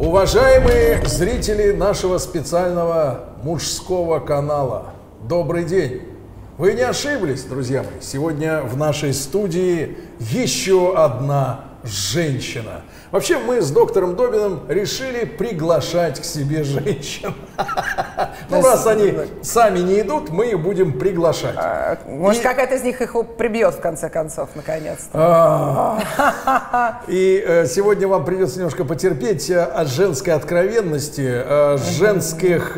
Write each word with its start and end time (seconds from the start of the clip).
Уважаемые 0.00 1.06
зрители 1.06 1.72
нашего 1.72 2.16
специального 2.16 3.34
мужского 3.42 4.18
канала, 4.18 4.94
добрый 5.28 5.64
день! 5.64 6.00
Вы 6.56 6.72
не 6.72 6.80
ошиблись, 6.80 7.42
друзья 7.42 7.82
мои. 7.82 8.00
Сегодня 8.00 8.62
в 8.62 8.78
нашей 8.78 9.12
студии 9.12 9.98
еще 10.18 10.96
одна 10.96 11.66
женщина. 11.84 12.80
Вообще 13.10 13.36
мы 13.40 13.60
с 13.60 13.70
доктором 13.70 14.16
Добиным 14.16 14.62
решили 14.70 15.26
приглашать 15.26 16.18
к 16.18 16.24
себе 16.24 16.64
женщин. 16.64 17.34
Ну, 18.50 18.62
раз 18.62 18.86
они 18.86 19.14
сами 19.42 19.78
не 19.78 20.00
идут, 20.00 20.30
мы 20.30 20.50
их 20.50 20.60
будем 20.60 20.98
приглашать. 20.98 21.54
А, 21.56 21.98
может, 22.06 22.42
какая-то 22.42 22.74
из 22.74 22.82
них 22.82 23.00
их 23.00 23.14
прибьет, 23.36 23.74
в 23.74 23.80
конце 23.80 24.08
концов, 24.08 24.50
наконец-то. 24.54 25.10
А. 25.12 27.02
И 27.08 27.42
э, 27.46 27.66
сегодня 27.66 28.08
вам 28.08 28.24
придется 28.24 28.58
немножко 28.58 28.84
потерпеть 28.84 29.50
э, 29.50 29.62
от 29.62 29.88
женской 29.88 30.34
откровенности, 30.34 31.26
э, 31.26 31.78
женских 31.78 32.76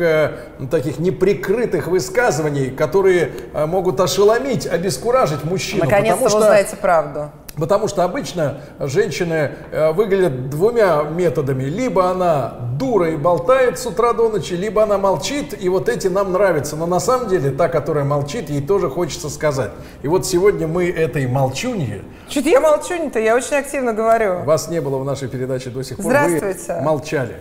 таких 0.71 0.99
неприкрытых 0.99 1.87
высказываний, 1.87 2.69
которые 2.69 3.31
могут 3.53 3.99
ошеломить, 3.99 4.67
обескуражить 4.67 5.43
мужчину. 5.43 5.85
Наконец-то 5.85 6.21
вы 6.21 6.25
узнаете 6.27 6.75
правду. 6.75 7.31
Потому 7.57 7.87
что 7.87 8.03
обычно 8.03 8.61
женщины 8.79 9.51
э, 9.71 9.91
выглядят 9.91 10.49
двумя 10.49 11.03
методами. 11.03 11.63
Либо 11.63 12.09
она 12.09 12.55
дура 12.79 13.11
и 13.11 13.15
болтает 13.15 13.77
с 13.77 13.85
утра 13.85 14.13
до 14.13 14.29
ночи, 14.29 14.53
либо 14.53 14.83
она 14.83 14.97
молчит, 14.97 15.55
и 15.59 15.69
вот 15.69 15.87
эти 15.87 16.07
нам 16.07 16.31
нравятся. 16.31 16.75
Но 16.75 16.87
на 16.87 16.99
самом 16.99 17.29
деле 17.29 17.51
та, 17.51 17.69
которая 17.69 18.05
молчит, 18.05 18.49
ей 18.49 18.61
тоже 18.61 18.89
хочется 18.89 19.29
сказать. 19.29 19.71
И 20.01 20.07
вот 20.07 20.25
сегодня 20.25 20.67
мы 20.67 20.89
этой 20.89 21.27
молчунье... 21.27 22.01
Чуть 22.27 22.45
я 22.47 22.59
молчунья-то, 22.59 23.19
я 23.19 23.35
очень 23.35 23.57
активно 23.57 23.93
говорю. 23.93 24.39
Вас 24.43 24.69
не 24.69 24.81
было 24.81 24.97
в 24.97 25.05
нашей 25.05 25.27
передаче 25.27 25.69
до 25.69 25.83
сих 25.83 25.97
пор. 25.97 26.05
Здравствуйте. 26.05 26.73
Вы 26.73 26.81
молчали. 26.81 27.35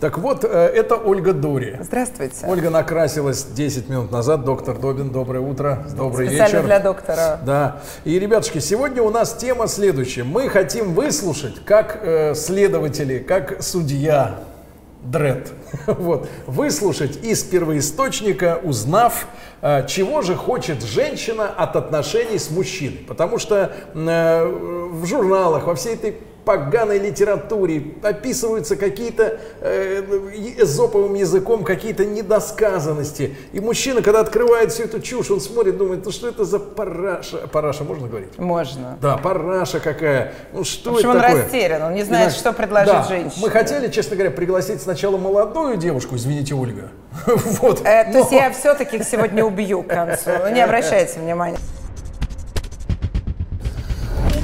Так 0.00 0.16
вот, 0.16 0.44
э, 0.44 0.48
это 0.48 0.96
Ольга 0.96 1.34
Дури. 1.34 1.78
Здравствуйте. 1.82 2.46
Ольга 2.46 2.70
накрасилась 2.70 3.44
10 3.44 3.90
минут 3.90 4.10
назад. 4.10 4.44
Доктор 4.44 4.78
Добин, 4.78 5.10
доброе 5.10 5.40
утро, 5.40 5.84
добрый 5.94 6.28
Специально 6.28 6.52
вечер. 6.52 6.64
для 6.64 6.80
доктора. 6.80 7.40
Да. 7.44 7.80
И, 8.04 8.18
ребятушки, 8.18 8.58
сегодня 8.58 9.02
у 9.02 9.10
нас 9.10 9.34
тема 9.34 9.57
следующая. 9.66 10.24
Мы 10.24 10.48
хотим 10.48 10.94
выслушать, 10.94 11.64
как 11.64 12.00
э, 12.02 12.34
следователи, 12.34 13.18
как 13.18 13.62
судья, 13.62 14.40
Дред. 15.02 15.52
Вот. 15.86 16.28
Выслушать 16.46 17.24
из 17.24 17.42
первоисточника, 17.42 18.60
узнав, 18.62 19.26
э, 19.62 19.86
чего 19.86 20.22
же 20.22 20.34
хочет 20.34 20.82
женщина 20.82 21.48
от 21.48 21.76
отношений 21.76 22.38
с 22.38 22.50
мужчиной. 22.50 23.04
Потому 23.06 23.38
что 23.38 23.72
э, 23.94 24.44
в 24.44 25.06
журналах, 25.06 25.66
во 25.66 25.74
всей 25.74 25.94
этой 25.94 26.16
поганой 26.48 26.98
литературе 26.98 27.82
описываются 28.02 28.76
какие-то 28.76 29.38
э, 29.60 30.02
эзоповым 30.56 31.12
языком 31.12 31.62
какие-то 31.62 32.06
недосказанности. 32.06 33.36
И 33.52 33.60
мужчина, 33.60 34.00
когда 34.00 34.20
открывает 34.20 34.72
всю 34.72 34.84
эту 34.84 35.02
чушь, 35.02 35.30
он 35.30 35.42
смотрит, 35.42 35.76
думает, 35.76 36.06
ну 36.06 36.10
что 36.10 36.26
это 36.26 36.46
за 36.46 36.58
параша? 36.58 37.46
Параша 37.48 37.84
можно 37.84 38.08
говорить? 38.08 38.38
Можно. 38.38 38.96
Да, 39.02 39.18
параша 39.18 39.78
какая. 39.78 40.32
Ну 40.54 40.64
что 40.64 40.92
в 40.92 40.94
общем, 40.94 41.10
это 41.10 41.18
он 41.18 41.22
такое? 41.22 41.42
растерян, 41.44 41.82
он 41.82 41.92
не 41.92 42.04
знает, 42.04 42.32
что 42.32 42.54
предложить 42.54 42.94
да. 42.94 43.02
женщине. 43.02 43.42
Мы 43.42 43.50
хотели, 43.50 43.90
честно 43.90 44.16
говоря, 44.16 44.30
пригласить 44.30 44.80
сначала 44.80 45.18
молодую 45.18 45.76
девушку, 45.76 46.16
извините, 46.16 46.54
Ольга. 46.54 46.88
вот. 47.26 47.82
Э, 47.84 48.10
то 48.10 48.20
есть 48.20 48.32
я 48.32 48.50
все-таки 48.52 49.04
сегодня 49.04 49.44
убью 49.44 49.82
к 49.82 49.88
концу. 49.88 50.30
Не 50.50 50.62
обращайте 50.62 51.20
внимания. 51.20 51.58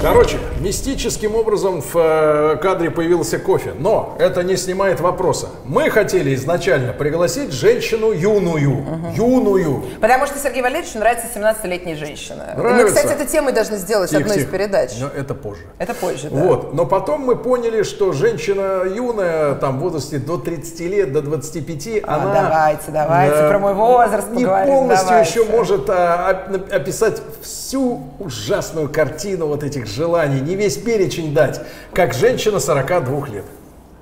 Короче, 0.05 0.37
мистическим 0.59 1.33
образом 1.33 1.81
в 1.81 1.95
э, 1.95 2.57
кадре 2.61 2.91
появился 2.91 3.39
кофе, 3.39 3.73
но 3.75 4.15
это 4.19 4.43
не 4.43 4.55
снимает 4.55 4.99
вопроса. 4.99 5.47
Мы 5.65 5.89
хотели 5.89 6.35
изначально 6.35 6.93
пригласить 6.93 7.51
женщину 7.51 8.11
юную, 8.11 8.81
угу. 8.81 9.11
юную. 9.15 9.83
Потому 9.99 10.27
что 10.27 10.37
Сергею 10.37 10.61
Валерьевичу 10.61 10.99
нравится 10.99 11.25
17-летние 11.35 11.95
женщины. 11.95 12.43
Нравится. 12.55 12.83
Мы, 12.83 12.85
кстати, 12.85 13.13
этой 13.13 13.25
темой 13.25 13.51
должны 13.51 13.77
сделать 13.77 14.11
тихо, 14.11 14.21
одну 14.21 14.35
тихо. 14.35 14.45
из 14.45 14.51
передач. 14.51 14.91
Но 14.99 15.07
это 15.07 15.33
позже. 15.33 15.63
Это 15.79 15.95
позже, 15.95 16.29
да. 16.29 16.39
Вот, 16.39 16.75
но 16.75 16.85
потом 16.85 17.21
мы 17.21 17.35
поняли, 17.35 17.81
что 17.81 18.13
женщина 18.13 18.83
юная, 18.85 19.55
там, 19.55 19.79
в 19.79 19.81
возрасте 19.81 20.19
до 20.19 20.37
30 20.37 20.79
лет, 20.81 21.13
до 21.13 21.23
25, 21.23 22.03
а, 22.03 22.15
она... 22.15 22.41
Давайте, 22.43 22.91
давайте, 22.91 23.35
э, 23.37 23.49
про 23.49 23.57
мой 23.57 23.73
возраст 23.73 24.29
Не 24.29 24.43
поговорим, 24.43 24.67
полностью 24.71 25.07
давайте. 25.09 25.31
еще 25.31 25.49
может 25.49 25.89
а, 25.89 26.47
описать 26.71 27.23
всю 27.41 28.03
ужасную 28.19 28.87
картину 28.87 29.47
вот 29.47 29.63
этих 29.63 29.94
желаний, 29.95 30.41
не 30.41 30.55
весь 30.55 30.77
перечень 30.77 31.33
дать, 31.33 31.61
как 31.93 32.13
женщина 32.13 32.59
42 32.59 33.27
лет. 33.29 33.45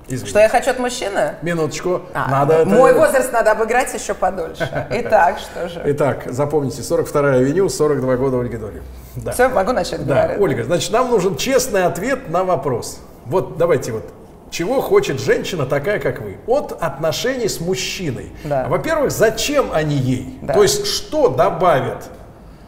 Извините. 0.06 0.26
Что 0.28 0.40
я 0.40 0.48
хочу 0.50 0.70
от 0.70 0.78
мужчины? 0.78 1.36
Минуточку. 1.40 2.02
А, 2.12 2.30
надо 2.30 2.66
мой 2.66 2.90
это... 2.90 3.00
возраст 3.00 3.32
надо 3.32 3.52
обыграть 3.52 3.94
еще 3.94 4.12
подольше. 4.12 4.86
Итак, 4.90 5.38
что 5.38 5.68
же? 5.68 5.80
Итак, 5.86 6.24
запомните, 6.26 6.82
42-я 6.82 7.38
авеню, 7.38 7.70
42 7.70 8.16
года 8.16 8.38
Ольги 8.38 8.58
Дори. 8.58 8.82
Да. 9.16 9.32
Все, 9.32 9.48
могу 9.48 9.72
начать 9.72 10.04
да. 10.06 10.14
говорить. 10.14 10.40
Ольга, 10.40 10.64
значит, 10.64 10.92
нам 10.92 11.10
нужен 11.10 11.36
честный 11.36 11.84
ответ 11.84 12.28
на 12.28 12.44
вопрос. 12.44 13.00
Вот 13.24 13.56
давайте 13.56 13.92
вот 13.92 14.04
чего 14.50 14.80
хочет 14.80 15.20
женщина 15.20 15.66
такая, 15.66 15.98
как 15.98 16.20
вы? 16.20 16.36
От 16.46 16.72
отношений 16.80 17.48
с 17.48 17.60
мужчиной. 17.60 18.30
Да. 18.44 18.66
Во-первых, 18.68 19.10
зачем 19.10 19.70
они 19.72 19.96
ей? 19.96 20.38
Да. 20.42 20.54
То 20.54 20.62
есть, 20.62 20.86
что 20.86 21.28
добавит 21.28 22.04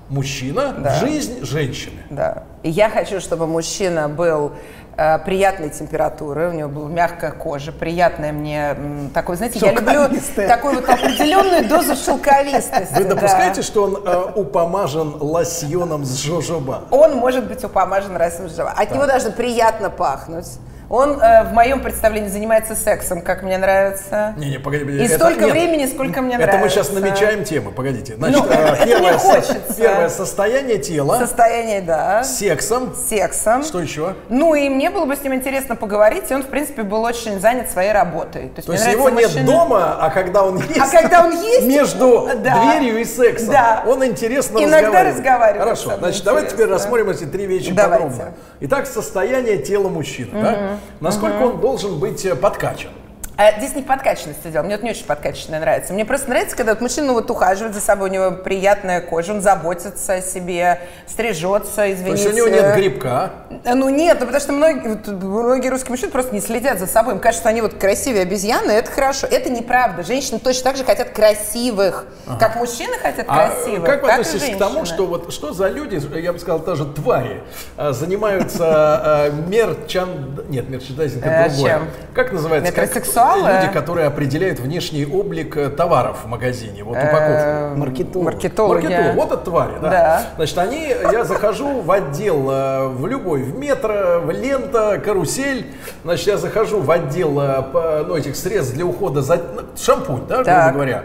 мужчина 0.09 0.75
Да. 0.79 0.91
в 0.91 1.01
жизнь 1.01 1.45
женщины? 1.45 1.99
Да. 2.11 2.45
И 2.63 2.71
я 2.71 2.91
хочу, 2.91 3.21
чтобы 3.21 3.47
мужчина 3.47 4.09
был 4.09 4.53
э, 4.97 5.19
приятной 5.21 5.71
температуры, 5.71 6.49
у 6.49 6.53
него 6.53 6.69
была 6.69 6.89
мягкая 6.89 7.33
кожа, 7.33 7.73
приятная 7.73 8.33
мне 8.33 8.75
м, 8.77 9.11
такой, 9.11 9.37
знаете, 9.37 9.59
я 9.61 9.73
люблю 9.73 10.09
такую 10.49 10.77
вот 10.77 10.89
определенную 10.89 11.69
дозу 11.69 11.95
шелковистости. 11.97 12.95
Вы 12.95 13.05
да. 13.05 13.15
допускаете, 13.15 13.63
что 13.63 13.85
он 13.85 13.97
э, 14.05 14.33
упомажен 14.35 15.17
лосьоном 15.21 16.05
с 16.05 16.17
жожоба? 16.23 16.85
Он 16.91 17.17
может 17.17 17.47
быть 17.47 17.63
упомажен 17.65 18.17
растущим 18.17 18.67
От 18.75 18.91
него 18.93 19.07
должно 19.07 19.33
приятно 19.33 19.91
пахнуть. 19.91 20.47
Он 20.89 21.21
э, 21.21 21.43
в 21.45 21.53
моем 21.53 21.81
представлении 21.83 22.29
занимается 22.29 22.77
сексом, 22.77 23.21
как 23.21 23.43
мне 23.43 23.59
нравится. 23.59 24.35
Не, 24.37 24.51
не, 24.51 24.59
погоди, 24.59 24.85
погоди. 24.85 25.03
И 25.03 25.07
это- 25.07 25.17
столько 25.17 25.41
нет, 25.47 25.51
времени, 25.51 25.87
сколько 25.87 26.23
мне 26.23 26.35
Это 26.37 26.47
нравится. 26.47 26.65
мы 26.65 26.69
сейчас 26.71 26.93
намечаем 26.93 27.43
тему, 27.45 27.73
погодите. 27.73 28.15
Значит, 28.17 28.39
Ну, 28.39 28.47
э, 28.49 28.55
это 28.55 28.87
первое, 28.87 29.19
со- 29.19 29.55
первое 29.77 30.09
состояние 30.09 30.79
тела, 30.79 31.19
Состояние, 31.19 31.81
да. 31.81 32.23
сексом. 32.23 32.95
Сексом. 32.95 33.65
Что 33.65 33.81
еще? 33.81 34.15
Ну 34.29 34.55
и 34.55 34.69
мне 34.69 34.91
было 34.91 35.07
бы 35.07 35.17
с 35.17 35.23
ним 35.25 35.35
интересно 35.35 35.75
поговорить, 35.75 36.31
и 36.31 36.35
он, 36.35 36.45
в 36.45 36.47
принципе, 36.47 36.83
был 36.85 37.03
очень 37.03 37.41
занят 37.41 37.69
своей 37.71 37.91
работой. 37.93 38.43
То 38.51 38.57
есть, 38.59 38.67
То 38.67 38.73
есть 38.75 38.87
его 38.87 39.11
нет 39.11 39.31
мужчина- 39.31 39.45
дома, 39.47 39.97
а 40.01 40.11
когда 40.11 40.45
он 40.45 40.59
есть, 40.59 40.79
А 40.79 40.87
когда 40.89 41.25
он 41.25 41.33
есть, 41.33 41.67
между 41.67 42.29
да. 42.45 42.61
дверью 42.79 43.01
и 43.01 43.05
сексом, 43.05 43.51
Да. 43.51 43.83
он 43.89 44.05
интересно 44.05 44.59
Иногда 44.59 45.03
разговаривает. 45.03 45.17
разговаривает 45.17 45.63
Хорошо, 45.63 45.97
значит, 45.99 46.23
давайте 46.25 46.51
теперь 46.51 46.67
интересно. 46.67 46.75
рассмотрим 46.77 47.11
эти 47.11 47.25
три 47.25 47.47
вещи 47.47 47.73
Давайте. 47.73 48.05
подробно. 48.05 48.35
Итак, 48.61 48.87
состояние 48.87 49.59
тела 49.59 49.89
мужчины. 49.89 50.31
Да? 50.33 50.76
Насколько 51.01 51.43
он 51.43 51.61
должен 51.61 51.99
быть 51.99 52.25
э, 52.25 52.35
подкачан? 52.35 52.91
А 53.39 53.59
здесь 53.59 53.75
не 53.75 53.83
в 53.83 53.87
подкачанности 53.87 54.49
дело. 54.49 54.63
Мне 54.63 54.77
вот 54.77 54.83
не 54.83 54.91
очень 54.91 55.05
подкачанное 55.05 55.61
нравится. 55.61 55.93
Мне 55.93 56.07
просто 56.07 56.31
нравится, 56.31 56.57
когда 56.57 56.73
вот 56.73 56.81
мужчина 56.81 57.13
вот 57.13 57.31
ухаживает 57.31 57.75
за 57.75 57.83
собой, 57.83 58.09
у 58.09 58.13
него 58.13 58.31
приятная 58.31 59.03
кожа, 59.03 59.35
он 59.35 59.43
заботится 59.43 60.15
о 60.15 60.21
себе, 60.23 60.81
стрижется, 61.07 61.77
То 61.77 61.93
извините. 61.93 62.23
есть 62.23 62.33
у 62.33 62.37
него 62.37 62.49
нет 62.49 62.75
грибка. 62.77 63.33
А, 63.67 63.75
Ну 63.75 63.91
нет, 63.91 64.17
ну 64.21 64.27
потому 64.27 64.41
что 64.41 64.53
многие, 64.55 64.99
многие 65.23 65.69
русские 65.69 65.91
мужчины 65.91 66.11
просто 66.11 66.35
не 66.35 66.41
следят 66.41 66.79
за 66.79 66.87
собой. 66.87 67.13
Им 67.13 67.21
кажется, 67.21 67.43
что 67.43 67.51
они 67.51 67.61
вот 67.61 67.75
красивые 67.75 68.23
обезьяны, 68.23 68.71
это 68.71 68.91
хорошо. 68.91 69.27
Это 69.31 69.51
неправда. 69.51 70.03
Женщины 70.03 70.39
точно 70.39 70.65
так 70.65 70.77
же 70.79 70.85
хотят 70.85 71.11
красивых, 71.11 72.07
как 72.41 72.57
мужчины 72.57 72.97
хотят 72.97 73.27
А 73.29 73.49
красивых. 73.51 73.85
как 73.85 74.03
вы 74.03 74.13
относитесь 74.13 74.55
к 74.57 74.59
тому, 74.59 74.87
что 74.87 75.07
вот 75.07 75.31
что 75.31 75.53
за 75.53 75.69
люди, 75.69 76.01
я 76.19 76.33
бы 76.33 76.39
сказал, 76.39 76.61
даже 76.61 76.87
твари, 76.87 77.43
а, 77.77 77.93
занимаются 77.93 79.31
мерчан... 79.47 80.41
Нет, 80.49 80.71
мерчендайзинг 80.71 81.23
это 81.27 81.35
Э, 81.35 81.49
другое. 81.51 81.81
Как 82.15 82.33
называется? 82.33 82.73
Как 82.73 82.95
Метросексуалы? 83.27 83.61
люди, 83.63 83.73
которые 83.73 84.07
определяют 84.07 84.61
внешний 84.61 85.05
облик 85.05 85.57
э, 85.57 85.71
товаров 85.71 86.25
в 86.25 86.29
магазине, 86.29 86.85
вот 86.85 86.97
упаковку. 86.97 87.77
Маркетолог. 87.79 88.25
маркетологи. 88.25 88.87
Маркетолог. 88.87 89.15
Вот 89.15 89.33
это 89.33 89.37
твари, 89.45 89.73
да. 89.81 89.91
Да. 89.91 90.23
Значит, 90.37 90.59
они, 90.59 90.89
я 91.13 91.25
захожу 91.25 91.81
в 91.81 91.91
отдел, 91.91 92.51
э, 92.51 92.89
в 92.89 93.07
любой, 93.07 93.43
в 93.43 93.59
метро, 93.59 94.21
в 94.21 94.31
лента, 94.31 95.01
карусель. 95.05 95.67
Значит, 96.05 96.27
я 96.27 96.39
захожу 96.39 96.81
в 96.81 96.91
отдел 96.91 97.39
э, 97.41 98.05
ну, 98.07 98.17
этих 98.17 98.37
средств 98.37 98.75
для 98.75 98.85
ухода 98.85 99.23
за 99.23 99.37
ну, 99.37 99.63
шампунь, 99.77 100.27
да, 100.29 100.43
грубо 100.43 100.73
говоря. 100.73 101.05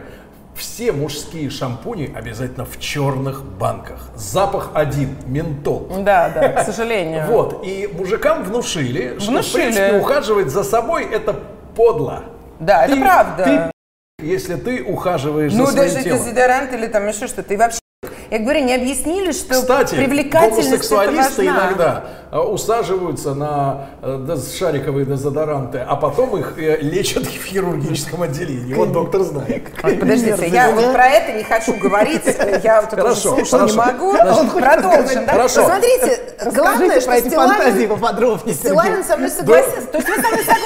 Все 0.54 0.92
мужские 0.92 1.50
шампуни 1.50 2.14
обязательно 2.14 2.66
в 2.66 2.78
черных 2.78 3.44
банках. 3.44 4.10
Запах 4.16 4.72
один, 4.74 5.16
ментол. 5.26 5.88
Да, 6.04 6.30
да, 6.30 6.50
к 6.50 6.66
сожалению. 6.66 7.26
Вот, 7.28 7.62
и 7.66 7.90
мужикам 7.92 8.44
внушили, 8.44 9.18
что, 9.18 9.42
в 9.42 9.54
принципе, 9.54 9.98
ухаживать 9.98 10.50
за 10.50 10.64
собой 10.64 11.06
это 11.06 11.36
подло. 11.76 12.24
Да, 12.60 12.86
это 12.86 12.96
Ты- 12.96 13.02
правда. 13.02 13.44
ты 13.44 13.72
если 14.26 14.56
ты 14.56 14.84
ухаживаешь 14.84 15.52
Ну, 15.54 15.66
за 15.66 15.72
своим 15.72 15.92
даже 15.94 16.04
телом. 16.04 16.20
дезодорант 16.20 16.74
или 16.74 16.86
там 16.88 17.08
еще 17.08 17.26
что-то. 17.28 17.54
И 17.54 17.58
вообще, 17.58 17.80
Я 18.30 18.40
говорю, 18.40 18.64
не 18.64 18.74
объяснили, 18.76 19.32
что 19.32 19.56
Кстати, 19.56 19.96
привлекательность 19.96 20.70
гомосексуалисты 20.70 21.44
это 21.44 21.52
важна. 21.54 21.68
иногда 21.68 22.04
э, 22.32 22.38
усаживаются 22.40 23.34
на 23.36 23.88
э, 24.02 24.38
шариковые 24.58 25.06
дезодоранты, 25.06 25.80
а 25.80 25.96
потом 25.98 26.38
их 26.38 26.54
э, 26.58 26.78
лечат 26.82 27.26
в 27.26 27.44
хирургическом 27.46 28.22
отделении. 28.24 28.74
Вот 28.74 28.92
доктор 28.94 29.22
знает. 29.24 29.64
Подождите, 29.82 30.48
я 30.48 30.72
вот 30.72 30.94
про 30.94 31.08
это 31.10 31.34
не 31.34 31.44
хочу 31.44 31.74
говорить. 31.78 32.24
Я 32.64 32.82
вот 32.82 32.94
это 32.94 33.04
уже 33.04 33.22
Хорошо, 33.22 33.30
слушать 33.36 33.54
не 33.54 33.60
хорошо. 33.60 33.76
могу. 33.76 34.12
Значит, 34.16 34.52
Продолжим. 34.54 35.26
да? 35.26 35.32
хорошо. 35.34 35.62
Посмотрите, 35.64 36.20
главное, 36.56 37.02
что 37.02 37.10
про 37.10 37.18
эти 37.18 37.30
фантазии 37.30 37.86
поподробнее. 37.88 38.56
Стилавин 38.56 39.04
со 39.04 39.18
мной 39.18 39.30
согласился. 39.30 39.88
То 39.88 39.98
есть 39.98 40.10
вы 40.10 40.16
со 40.16 40.30
мной 40.30 40.40
согласны, 40.46 40.61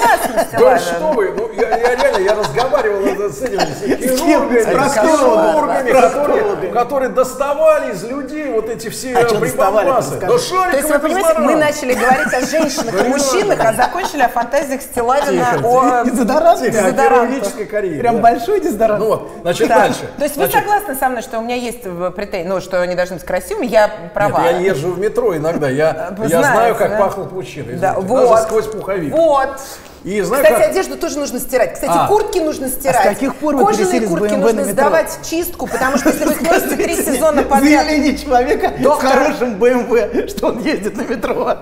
Да 0.60 0.80
что 0.80 1.12
вы, 1.14 1.34
ну 1.38 1.50
я, 1.54 1.70
я 1.78 1.96
реально, 1.96 2.18
я 2.24 2.36
разговаривал 2.36 3.30
с 3.32 3.42
этими 3.42 3.98
хирургами, 3.98 4.60
С 4.62 4.66
проктологами. 4.66 5.52
хирургами, 5.52 5.92
которые, 5.92 6.55
которые 6.74 7.10
доставали 7.10 7.94
из 7.94 8.04
людей 8.04 8.50
вот 8.52 8.70
эти 8.70 8.90
все 8.90 9.16
А 9.16 9.24
прибамбасы. 9.40 10.20
шариковый 10.20 10.72
То 10.72 10.78
есть 10.78 10.90
вы 10.90 11.00
понимаете, 11.00 11.40
мы 11.40 11.56
начали 11.56 11.94
говорить 11.94 12.34
о 12.34 12.42
женщинах 12.46 13.06
и 13.06 13.08
мужчинах, 13.10 13.60
а 13.60 13.74
закончили 13.74 14.22
о 14.22 14.30
фантазиях 14.30 14.82
Стилавина 14.82 15.60
о 15.64 16.04
Дезодорант? 16.06 16.60
Тихо, 16.62 16.70
о 16.80 16.82
дезодорантах. 16.84 17.28
хирургической 17.30 17.66
карьере. 17.66 18.00
Прям 18.00 18.22
большой 18.22 18.60
дезодорант. 18.62 19.00
Ну 19.00 19.08
вот, 19.08 19.32
значит, 19.42 19.68
дальше. 19.68 20.10
То 20.18 20.24
есть 20.24 20.38
вы 20.38 20.48
согласны 20.48 20.96
со 20.96 21.10
мной, 21.10 21.22
что 21.22 21.40
у 21.40 21.42
меня 21.42 21.56
есть 21.56 21.84
претензии, 22.16 22.48
ну, 22.48 22.62
что 22.62 22.82
они 22.82 22.96
должны 22.96 23.18
быть 23.18 23.26
красивыми, 23.26 23.66
я 23.66 23.90
права. 24.14 24.42
Нет, 24.44 24.52
я 24.52 24.60
езжу 24.60 24.92
в 24.92 25.00
метро 25.00 25.36
иногда, 25.36 25.70
я, 25.70 26.16
знаю, 26.28 26.76
как 26.76 26.98
пахнут 26.98 27.32
мужчины, 27.32 27.74
Да, 27.74 27.94
извините, 27.94 28.08
вот. 28.14 28.30
даже 28.30 28.44
сквозь 28.44 28.66
пуховик. 28.68 29.14
Вот. 29.14 29.50
И 30.04 30.22
знаю, 30.22 30.44
Кстати, 30.44 30.62
как... 30.62 30.70
одежду 30.70 30.98
тоже 30.98 31.18
нужно 31.18 31.40
стирать. 31.40 31.74
Кстати, 31.74 31.92
А. 31.96 32.08
куртки 32.08 32.38
нужно 32.38 32.70
стирать. 32.70 33.02
каких 33.02 33.36
пор 33.38 33.56
вы 33.56 33.66
Кожаные 33.66 34.02
с 34.06 34.08
куртки 34.08 34.36
нужно 34.36 34.60
метро? 34.60 34.72
сдавать 34.74 35.10
в 35.20 35.28
чистку, 35.28 35.66
потому 35.66 35.98
что 35.98 36.10
если 36.10 36.26
вы 36.26 36.32
их 36.34 36.42
носите 36.56 36.84
три 36.84 36.96
сезона 36.96 37.44
подряд... 37.44 37.86
Заявление 37.86 38.18
человека 38.18 38.74
Доктор. 38.80 39.10
с 39.10 39.14
хорошим 39.14 39.56
БМВ, 39.60 40.30
что 40.30 40.48
он 40.48 40.60
ездит 40.64 40.96
на 40.98 41.02
метро. 41.02 41.58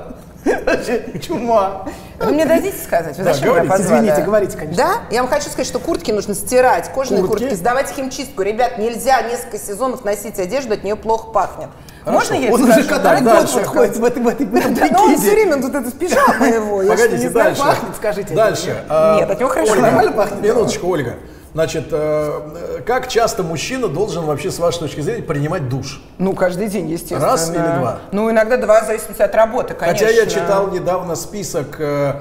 Вообще 0.66 1.06
чума. 1.26 1.86
Вы 2.20 2.32
мне 2.34 2.46
дадите 2.46 2.76
сказать? 2.84 3.18
Вы 3.18 3.24
Да, 3.24 3.34
зачем 3.34 3.50
меня 3.50 3.62
говорите, 3.64 3.78
позвали? 3.78 4.00
извините, 4.02 4.22
говорите, 4.24 4.58
конечно. 4.58 4.84
Да? 4.84 4.94
Я 5.16 5.22
вам 5.24 5.32
хочу 5.32 5.46
сказать, 5.46 5.68
что 5.68 5.80
куртки 5.80 6.12
нужно 6.12 6.36
стирать, 6.36 6.92
кожаные 6.94 7.24
Куртки? 7.24 7.44
куртки, 7.44 7.56
сдавать 7.58 7.90
в 7.90 7.96
химчистку. 7.96 8.42
Ребят, 8.42 8.78
нельзя 8.78 9.22
несколько 9.22 9.58
сезонов 9.58 10.04
носить 10.04 10.38
одежду, 10.40 10.74
от 10.74 10.84
нее 10.84 10.96
плохо 10.98 11.28
пахнет. 11.32 11.70
Можно 12.06 12.34
я 12.34 12.52
Он 12.52 12.62
уже 12.62 12.84
который 12.84 13.22
Да, 13.22 13.38
год 13.42 13.54
подходит 13.54 13.96
в 13.96 14.04
этой 14.04 14.22
в 14.22 14.28
этой 14.28 14.46
в 14.46 14.54
этом 14.56 14.74
Да, 14.76 14.88
но 14.92 15.04
он 15.06 15.18
все 15.18 15.32
время 15.32 15.62
тут 15.62 15.74
это 15.74 15.90
пижама 15.92 16.46
его. 16.46 16.82
я 16.82 16.92
Погодите, 16.92 17.24
не 17.24 17.30
знаю, 17.30 17.46
дальше. 17.48 17.62
пахнет, 17.62 17.96
скажите. 17.96 18.34
Дальше. 18.34 18.84
а, 18.90 19.16
Нет, 19.22 19.30
от 19.32 19.40
него 19.40 19.50
хорошо. 19.50 19.72
Ольга, 19.72 19.82
Нормально 19.84 20.12
пахнет? 20.12 20.42
Минуточку, 20.42 20.88
Ольга. 20.90 21.14
Значит, 21.54 21.86
э, 21.92 22.82
как 22.86 23.08
часто 23.08 23.44
мужчина 23.44 23.88
должен 23.88 24.26
вообще, 24.26 24.50
с 24.50 24.58
вашей 24.58 24.80
точки 24.80 25.02
зрения, 25.02 25.22
принимать 25.22 25.70
душ? 25.70 26.02
Ну, 26.18 26.34
каждый 26.34 26.68
день, 26.68 26.90
естественно. 26.90 27.22
Раз 27.22 27.50
или 27.50 27.58
два? 27.58 28.00
Ну, 28.12 28.32
иногда 28.32 28.58
два, 28.58 28.82
в 28.82 28.88
зависимости 28.88 29.22
от 29.22 29.36
работы, 29.36 29.76
конечно. 29.76 30.08
Хотя 30.08 30.20
я 30.20 30.26
читал 30.26 30.72
недавно 30.72 31.16
список 31.16 31.76
э, 31.80 32.16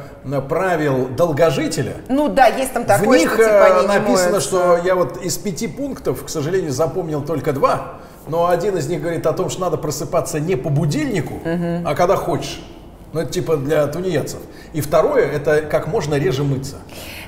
правил 0.49 1.09
долгожителя. 1.09 1.95
Ну 2.11 2.29
да, 2.29 2.47
есть 2.49 2.75
там 2.75 2.85
В 2.85 2.87
такое, 2.87 3.21
них 3.21 3.33
что 3.33 3.43
типа 3.43 3.67
э, 3.71 3.81
не 3.81 3.87
написано, 3.87 4.31
моются. 4.33 4.41
что 4.49 4.81
я 4.85 4.95
вот 4.95 5.17
из 5.23 5.39
пяти 5.39 5.67
пунктов, 5.67 6.25
к 6.25 6.29
сожалению, 6.29 6.73
запомнил 6.73 7.23
только 7.23 7.53
два. 7.55 7.95
Но 8.29 8.49
один 8.49 8.77
из 8.77 8.87
них 8.87 9.01
говорит 9.01 9.27
о 9.27 9.33
том, 9.33 9.49
что 9.51 9.63
надо 9.63 9.79
просыпаться 9.79 10.39
не 10.39 10.57
по 10.57 10.69
будильнику, 10.69 11.41
а 11.45 11.95
когда 11.95 12.17
хочешь. 12.17 12.61
Ну, 13.13 13.21
это 13.21 13.31
типа 13.31 13.57
для 13.59 13.87
тунеядцев. 13.89 14.39
И 14.73 14.81
второе, 14.81 15.27
это 15.31 15.61
как 15.61 15.87
можно 15.87 16.15
реже 16.15 16.45
мыться. 16.45 16.77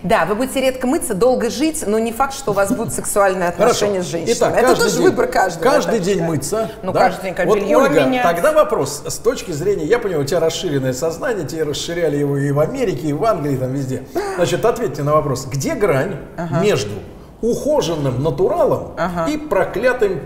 Да, 0.03 0.25
вы 0.25 0.35
будете 0.35 0.61
редко 0.61 0.87
мыться, 0.87 1.15
долго 1.15 1.51
жить, 1.51 1.85
но 1.87 1.99
не 1.99 2.13
факт, 2.13 2.35
что 2.35 2.53
у 2.53 2.55
вас 2.55 2.73
будут 2.73 2.93
сексуальные 2.95 3.49
отношения 3.51 4.03
с 4.03 4.07
женщиной. 4.07 4.35
Итак, 4.37 4.55
Это 4.57 4.77
тоже 4.77 4.97
день, 4.97 5.03
выбор 5.03 5.27
каждого. 5.27 5.65
я 5.65 5.71
Каждый 5.71 5.99
день 6.01 6.15
считаю. 6.15 6.31
мыться. 6.31 6.71
Ну, 6.83 6.93
да? 6.93 7.01
каждый 7.01 7.23
день 7.25 7.35
как 7.35 7.47
Вот, 7.47 7.59
белье 7.59 7.77
Ольга, 7.77 8.05
менять. 8.05 8.23
тогда 8.23 8.53
вопрос 8.53 9.03
с 9.07 9.17
точки 9.17 9.53
зрения, 9.53 9.85
я 9.85 9.99
понимаю, 9.99 10.25
у 10.25 10.27
тебя 10.27 10.41
расширенное 10.41 10.93
сознание, 10.95 11.47
тебе 11.47 11.65
расширяли 11.65 12.17
его 12.17 12.37
и 12.39 12.51
в 12.51 12.61
Америке, 12.61 13.09
и 13.09 13.13
в 13.13 13.25
Англии, 13.25 13.57
там 13.57 13.73
везде. 13.73 14.05
Значит, 14.37 14.65
ответьте 14.65 15.03
на 15.03 15.13
вопрос, 15.13 15.47
где 15.47 15.75
грань 15.75 16.17
между 16.63 16.93
ухоженным 17.43 18.23
натуралом 18.23 18.93
и 19.29 19.37
проклятым 19.37 20.21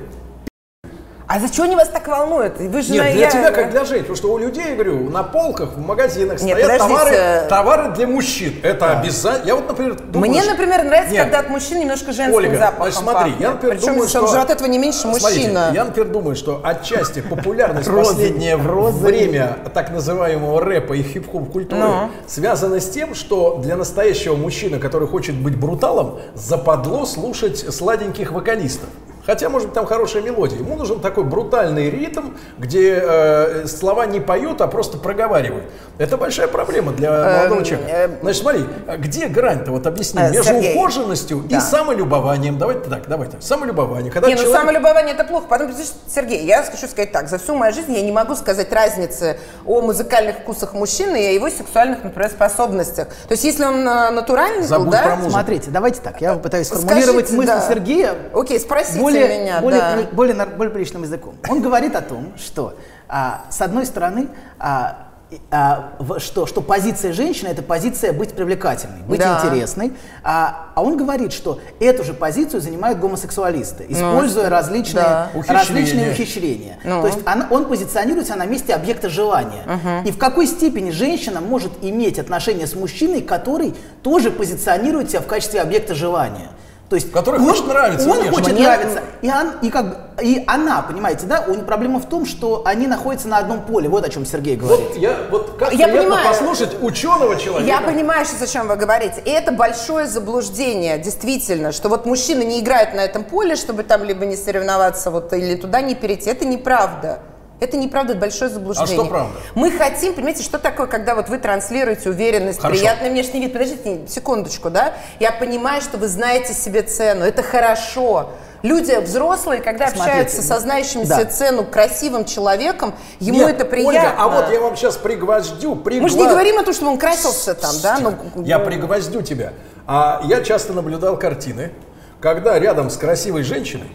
А 1.31 1.39
за 1.41 1.49
что 1.49 1.65
они 1.65 1.77
вас 1.77 1.89
так 1.91 2.09
волнуют? 2.09 2.59
Вы 2.59 2.81
же 2.81 2.91
Нет, 2.95 3.05
на- 3.05 3.13
для 3.13 3.21
я- 3.27 3.31
тебя 3.31 3.51
как 3.51 3.71
для 3.71 3.85
женщин. 3.85 4.05
Потому 4.05 4.17
что 4.17 4.33
у 4.33 4.39
людей, 4.39 4.73
говорю, 4.73 5.11
на 5.11 5.23
полках, 5.23 5.75
в 5.75 5.79
магазинах 5.79 6.41
Нет, 6.41 6.57
стоят 6.59 6.81
подождите. 6.81 6.89
товары, 6.89 7.49
товары 7.51 7.95
для 7.97 8.07
мужчин. 8.07 8.55
Это 8.63 8.99
обязательно. 8.99 9.47
Я 9.47 9.55
вот, 9.57 9.69
например, 9.69 10.01
думаю, 10.01 10.31
Мне, 10.31 10.43
например, 10.43 10.85
нравится, 10.85 11.13
Нет. 11.13 11.25
когда 11.25 11.41
от 11.41 11.51
мужчин 11.51 11.81
немножко 11.81 12.13
женским 12.13 12.35
Ольга, 12.35 12.57
запахом 12.57 12.81
значит, 12.93 12.99
смотри, 13.01 13.19
пахнет. 13.33 13.41
я, 13.41 13.51
например, 13.51 13.77
Причем 13.77 13.93
думаю, 13.93 14.09
что... 14.09 14.27
же 14.27 14.39
от 14.39 14.51
этого 14.51 14.69
не 14.69 14.79
меньше 14.79 14.99
Смотрите, 15.01 15.27
мужчина. 15.29 15.71
я, 15.75 15.85
например, 15.85 16.09
думаю, 16.09 16.35
что 16.35 16.61
отчасти 16.65 17.21
популярность 17.31 17.89
Розы. 17.89 18.09
последнее 18.15 18.57
время 18.57 19.59
так 19.75 19.91
называемого 19.91 20.63
рэпа 20.65 20.95
и 20.95 21.03
хип-хоп 21.03 21.53
культуры 21.53 21.83
Ну. 21.83 22.11
связана 22.27 22.81
с 22.81 22.89
тем, 22.89 23.15
что 23.15 23.59
для 23.63 23.77
настоящего 23.77 24.35
мужчины, 24.35 24.79
который 24.79 25.07
хочет 25.07 25.35
быть 25.35 25.57
бруталом, 25.59 26.21
западло 26.35 27.05
слушать 27.05 27.59
сладеньких 27.75 28.33
вокалистов. 28.33 28.89
Хотя, 29.29 29.51
может 29.51 29.69
быть, 29.69 29.75
там 29.75 29.85
хорошая 29.85 30.23
мелодия. 30.23 30.59
Ему 30.59 30.75
нужен 30.77 31.01
такой 31.01 31.23
брутальный 31.23 31.91
ритм, 31.91 32.31
где 32.57 32.99
э, 32.99 33.67
слова 33.67 34.07
не 34.07 34.21
поют, 34.21 34.63
а 34.63 34.69
просто 34.69 34.97
проговаривают. 34.97 35.65
Это 35.99 36.17
большая 36.17 36.49
проблема 36.49 36.93
для 36.93 37.11
молодого 37.43 37.63
человека. 37.63 37.91
э, 37.93 38.09
Значит, 38.23 38.41
смотри, 38.41 38.65
а 38.87 38.97
где 38.97 39.27
грань-то, 39.27 39.71
вот 39.71 39.87
объясни, 39.87 40.19
Э, 40.23 40.31
между 40.31 40.45
Сергей. 40.45 40.75
ухоженностью 40.75 41.45
и 41.47 41.61
самолюбованием. 41.61 42.57
Давайте 42.57 42.89
так, 42.89 43.03
давайте. 43.07 43.37
Самолюбование. 43.43 44.11
Когда 44.11 44.29
Не, 44.29 44.35
ну 44.35 44.41
человек- 44.41 44.61
самолюбование 44.61 45.15
это 45.15 45.25
плохо. 45.25 45.45
Потом, 45.47 45.73
Сергей, 46.07 46.47
я 46.47 46.63
хочу 46.63 46.87
сказать 46.89 47.13
так. 47.13 47.29
За 47.29 47.37
всю 47.37 47.55
мою 47.55 47.75
жизнь 47.75 47.93
я 47.93 48.01
не 48.01 48.13
могу 48.13 48.35
сказать 48.35 48.73
разницы 48.73 49.39
о 49.67 49.83
музыкальных 49.83 50.37
вкусах 50.39 50.73
мужчины 50.73 51.23
и 51.23 51.27
о 51.27 51.31
его 51.33 51.51
сексуальных, 51.51 52.03
например, 52.03 52.31
способностях. 52.31 53.09
То 53.09 53.33
есть, 53.33 53.45
если 53.45 53.65
он 53.67 53.87
э, 53.87 54.09
натуральный, 54.11 54.63
Забудь 54.63 54.87
то 54.91 55.03
да. 55.03 55.19
Смотрите, 55.29 55.71
давайте 55.71 56.01
так, 56.01 56.19
я 56.23 56.33
попытаюсь 56.33 56.69
сформулировать 56.69 57.27
Скажите, 57.29 57.37
мысль 57.37 57.47
да. 57.49 57.69
Сергея 57.69 58.15
Окей, 58.33 58.59
спросите 58.59 58.99
более, 58.99 59.18
меня, 59.27 59.61
более, 59.61 59.81
да. 59.81 59.99
более, 60.13 60.35
нар- 60.35 60.51
более 60.57 60.73
приличным 60.73 61.03
языком. 61.03 61.35
Он 61.49 61.61
говорит 61.61 61.97
о 61.97 62.01
том, 62.03 62.33
что 62.37 62.75
а, 63.09 63.45
с 63.51 63.61
одной 63.63 63.87
стороны, 63.87 64.29
а, 64.59 65.05
а, 65.51 65.93
в- 65.99 66.21
что, 66.21 66.47
что 66.47 66.63
позиция 66.63 67.13
женщины 67.13 67.49
это 67.49 67.63
позиция 67.63 68.13
быть 68.15 68.33
привлекательной, 68.33 69.01
быть 69.07 69.21
Да. 69.21 69.37
интересной. 69.45 69.93
А, 70.23 70.69
а 70.75 70.83
он 70.83 70.97
говорит, 70.97 71.33
что 71.35 71.61
эту 71.81 72.03
же 72.05 72.15
позицию 72.15 72.63
занимают 72.63 72.99
гомосексуалисты, 72.99 73.85
используя 73.91 74.49
различные, 74.49 75.05
да. 75.05 75.31
различные 75.47 76.13
Ухищрения. 76.13 76.13
ухищрения. 76.13 76.79
Ну. 76.85 77.01
То 77.03 77.07
есть 77.09 77.19
она- 77.27 77.47
он 77.51 77.67
позиционирует 77.67 78.27
себя 78.27 78.37
на 78.37 78.47
месте 78.47 78.75
объекта 78.75 79.09
желания. 79.11 79.65
И 80.07 80.11
в 80.13 80.19
какой 80.19 80.47
степени 80.47 80.91
женщина 80.91 81.41
может 81.43 81.73
иметь 81.83 82.19
отношения 82.19 82.67
с 82.67 82.75
мужчиной, 82.75 83.21
который 83.21 83.75
тоже 84.03 84.31
позиционирует 84.31 85.11
себя 85.11 85.21
в 85.21 85.27
качестве 85.27 85.61
объекта 85.61 85.95
желания. 85.95 86.49
То 86.89 86.97
есть 86.97 87.13
Который 87.13 87.39
он- 87.41 87.47
хочет 87.47 87.67
нравиться 87.67 88.09
Он 88.09 88.31
хочет 88.31 88.53
Мне- 88.55 88.63
нравиться. 88.63 89.01
И, 89.21 89.31
он- 89.31 89.53
и 89.61 89.69
как 89.71 89.89
бы, 89.91 89.97
и 90.25 90.43
она, 90.47 90.81
понимаете, 90.81 91.27
да? 91.27 91.45
У 91.47 91.51
них 91.55 91.67
проблема 91.67 92.01
в 92.01 92.09
том, 92.09 92.25
что 92.25 92.63
они 92.65 92.87
находятся 92.87 93.29
на 93.29 93.37
одном 93.37 93.61
поле. 93.61 93.89
Вот 93.91 94.07
о 94.07 94.09
чем 94.09 94.25
Сергей 94.25 94.57
говорит. 94.57 94.87
Вот 94.89 94.97
я, 94.97 95.17
вот 95.31 95.57
как 95.59 95.73
Я 95.75 95.87
приятно 95.89 96.17
понимаю. 96.17 96.29
послушать 96.29 96.83
ученого 96.83 97.37
человека. 97.37 97.67
Я 97.67 97.83
понимаю 97.83 98.25
сейчас, 98.25 98.41
о 98.43 98.47
чем 98.47 98.69
вы 98.69 98.77
говорите. 98.77 99.21
И 99.23 99.29
это 99.31 99.53
большое 99.53 100.07
заблуждение, 100.07 100.99
действительно, 100.99 101.73
что 101.73 101.91
вот 101.91 102.07
мужчины 102.07 102.43
не 102.43 102.61
играют 102.61 102.95
на 102.95 103.01
этом 103.01 103.23
поле, 103.25 103.57
чтобы 103.57 103.83
там 103.83 104.03
либо 104.05 104.25
не 104.25 104.37
соревноваться, 104.37 105.11
вот, 105.11 105.33
или 105.35 105.57
туда 105.57 105.83
не 105.83 105.95
перейти. 105.95 106.31
Это 106.31 106.47
неправда. 106.47 107.19
Это 107.61 107.77
неправда, 107.77 108.13
это 108.13 108.21
большое 108.21 108.51
заблуждение. 108.51 108.95
А 108.95 109.03
что 109.03 109.05
правда? 109.09 109.33
Мы 109.57 109.71
хотим, 109.73 110.15
понимаете, 110.15 110.45
что 110.45 110.59
такое, 110.59 110.87
когда 110.87 111.15
вот 111.17 111.29
вы 111.29 111.39
транслируете 111.39 112.11
уверенность, 112.11 112.61
Хорошо. 112.61 112.79
приятный 112.79 113.11
внешний 113.11 113.41
вид. 113.41 113.53
Подождите 113.53 114.01
секундочку, 114.07 114.71
да? 114.71 114.95
Я 115.19 115.33
понимаю, 115.33 115.83
что 115.83 115.99
вы 115.99 116.07
знаете 116.07 116.55
себе 116.55 116.83
цену. 116.83 117.25
Это 117.25 117.43
хорошо. 117.43 118.31
Люди 118.63 118.93
взрослые, 119.01 119.61
когда 119.61 119.87
Смотрите, 119.89 120.05
общаются 120.11 120.43
со 120.43 120.59
знающим 120.61 121.05
да. 121.05 121.17
себе 121.21 121.31
цену 121.31 121.65
красивым 121.65 122.25
человеком, 122.25 122.93
ему 123.21 123.39
Нет, 123.39 123.51
это 123.51 123.65
приятно. 123.65 124.01
Ольга, 124.01 124.15
а 124.19 124.29
вот 124.29 124.53
я 124.53 124.61
вам 124.61 124.77
сейчас 124.77 124.97
пригвоздю, 124.97 125.75
Мы 125.77 125.83
пригва- 125.83 126.09
же 126.09 126.17
не 126.17 126.27
говорим 126.27 126.59
о 126.59 126.65
том, 126.65 126.75
что 126.75 126.87
он 126.87 126.99
красился 126.99 127.55
там, 127.55 127.75
да? 127.83 127.99
Ну, 128.01 128.45
Я 128.45 128.59
пригвоздю 128.59 129.23
тебя. 129.23 129.53
А 129.87 130.21
я 130.25 130.43
часто 130.43 130.73
наблюдал 130.73 131.17
картины, 131.19 131.73
когда 132.21 132.59
рядом 132.59 132.91
с 132.91 132.97
красивой 132.97 133.43
женщиной, 133.43 133.89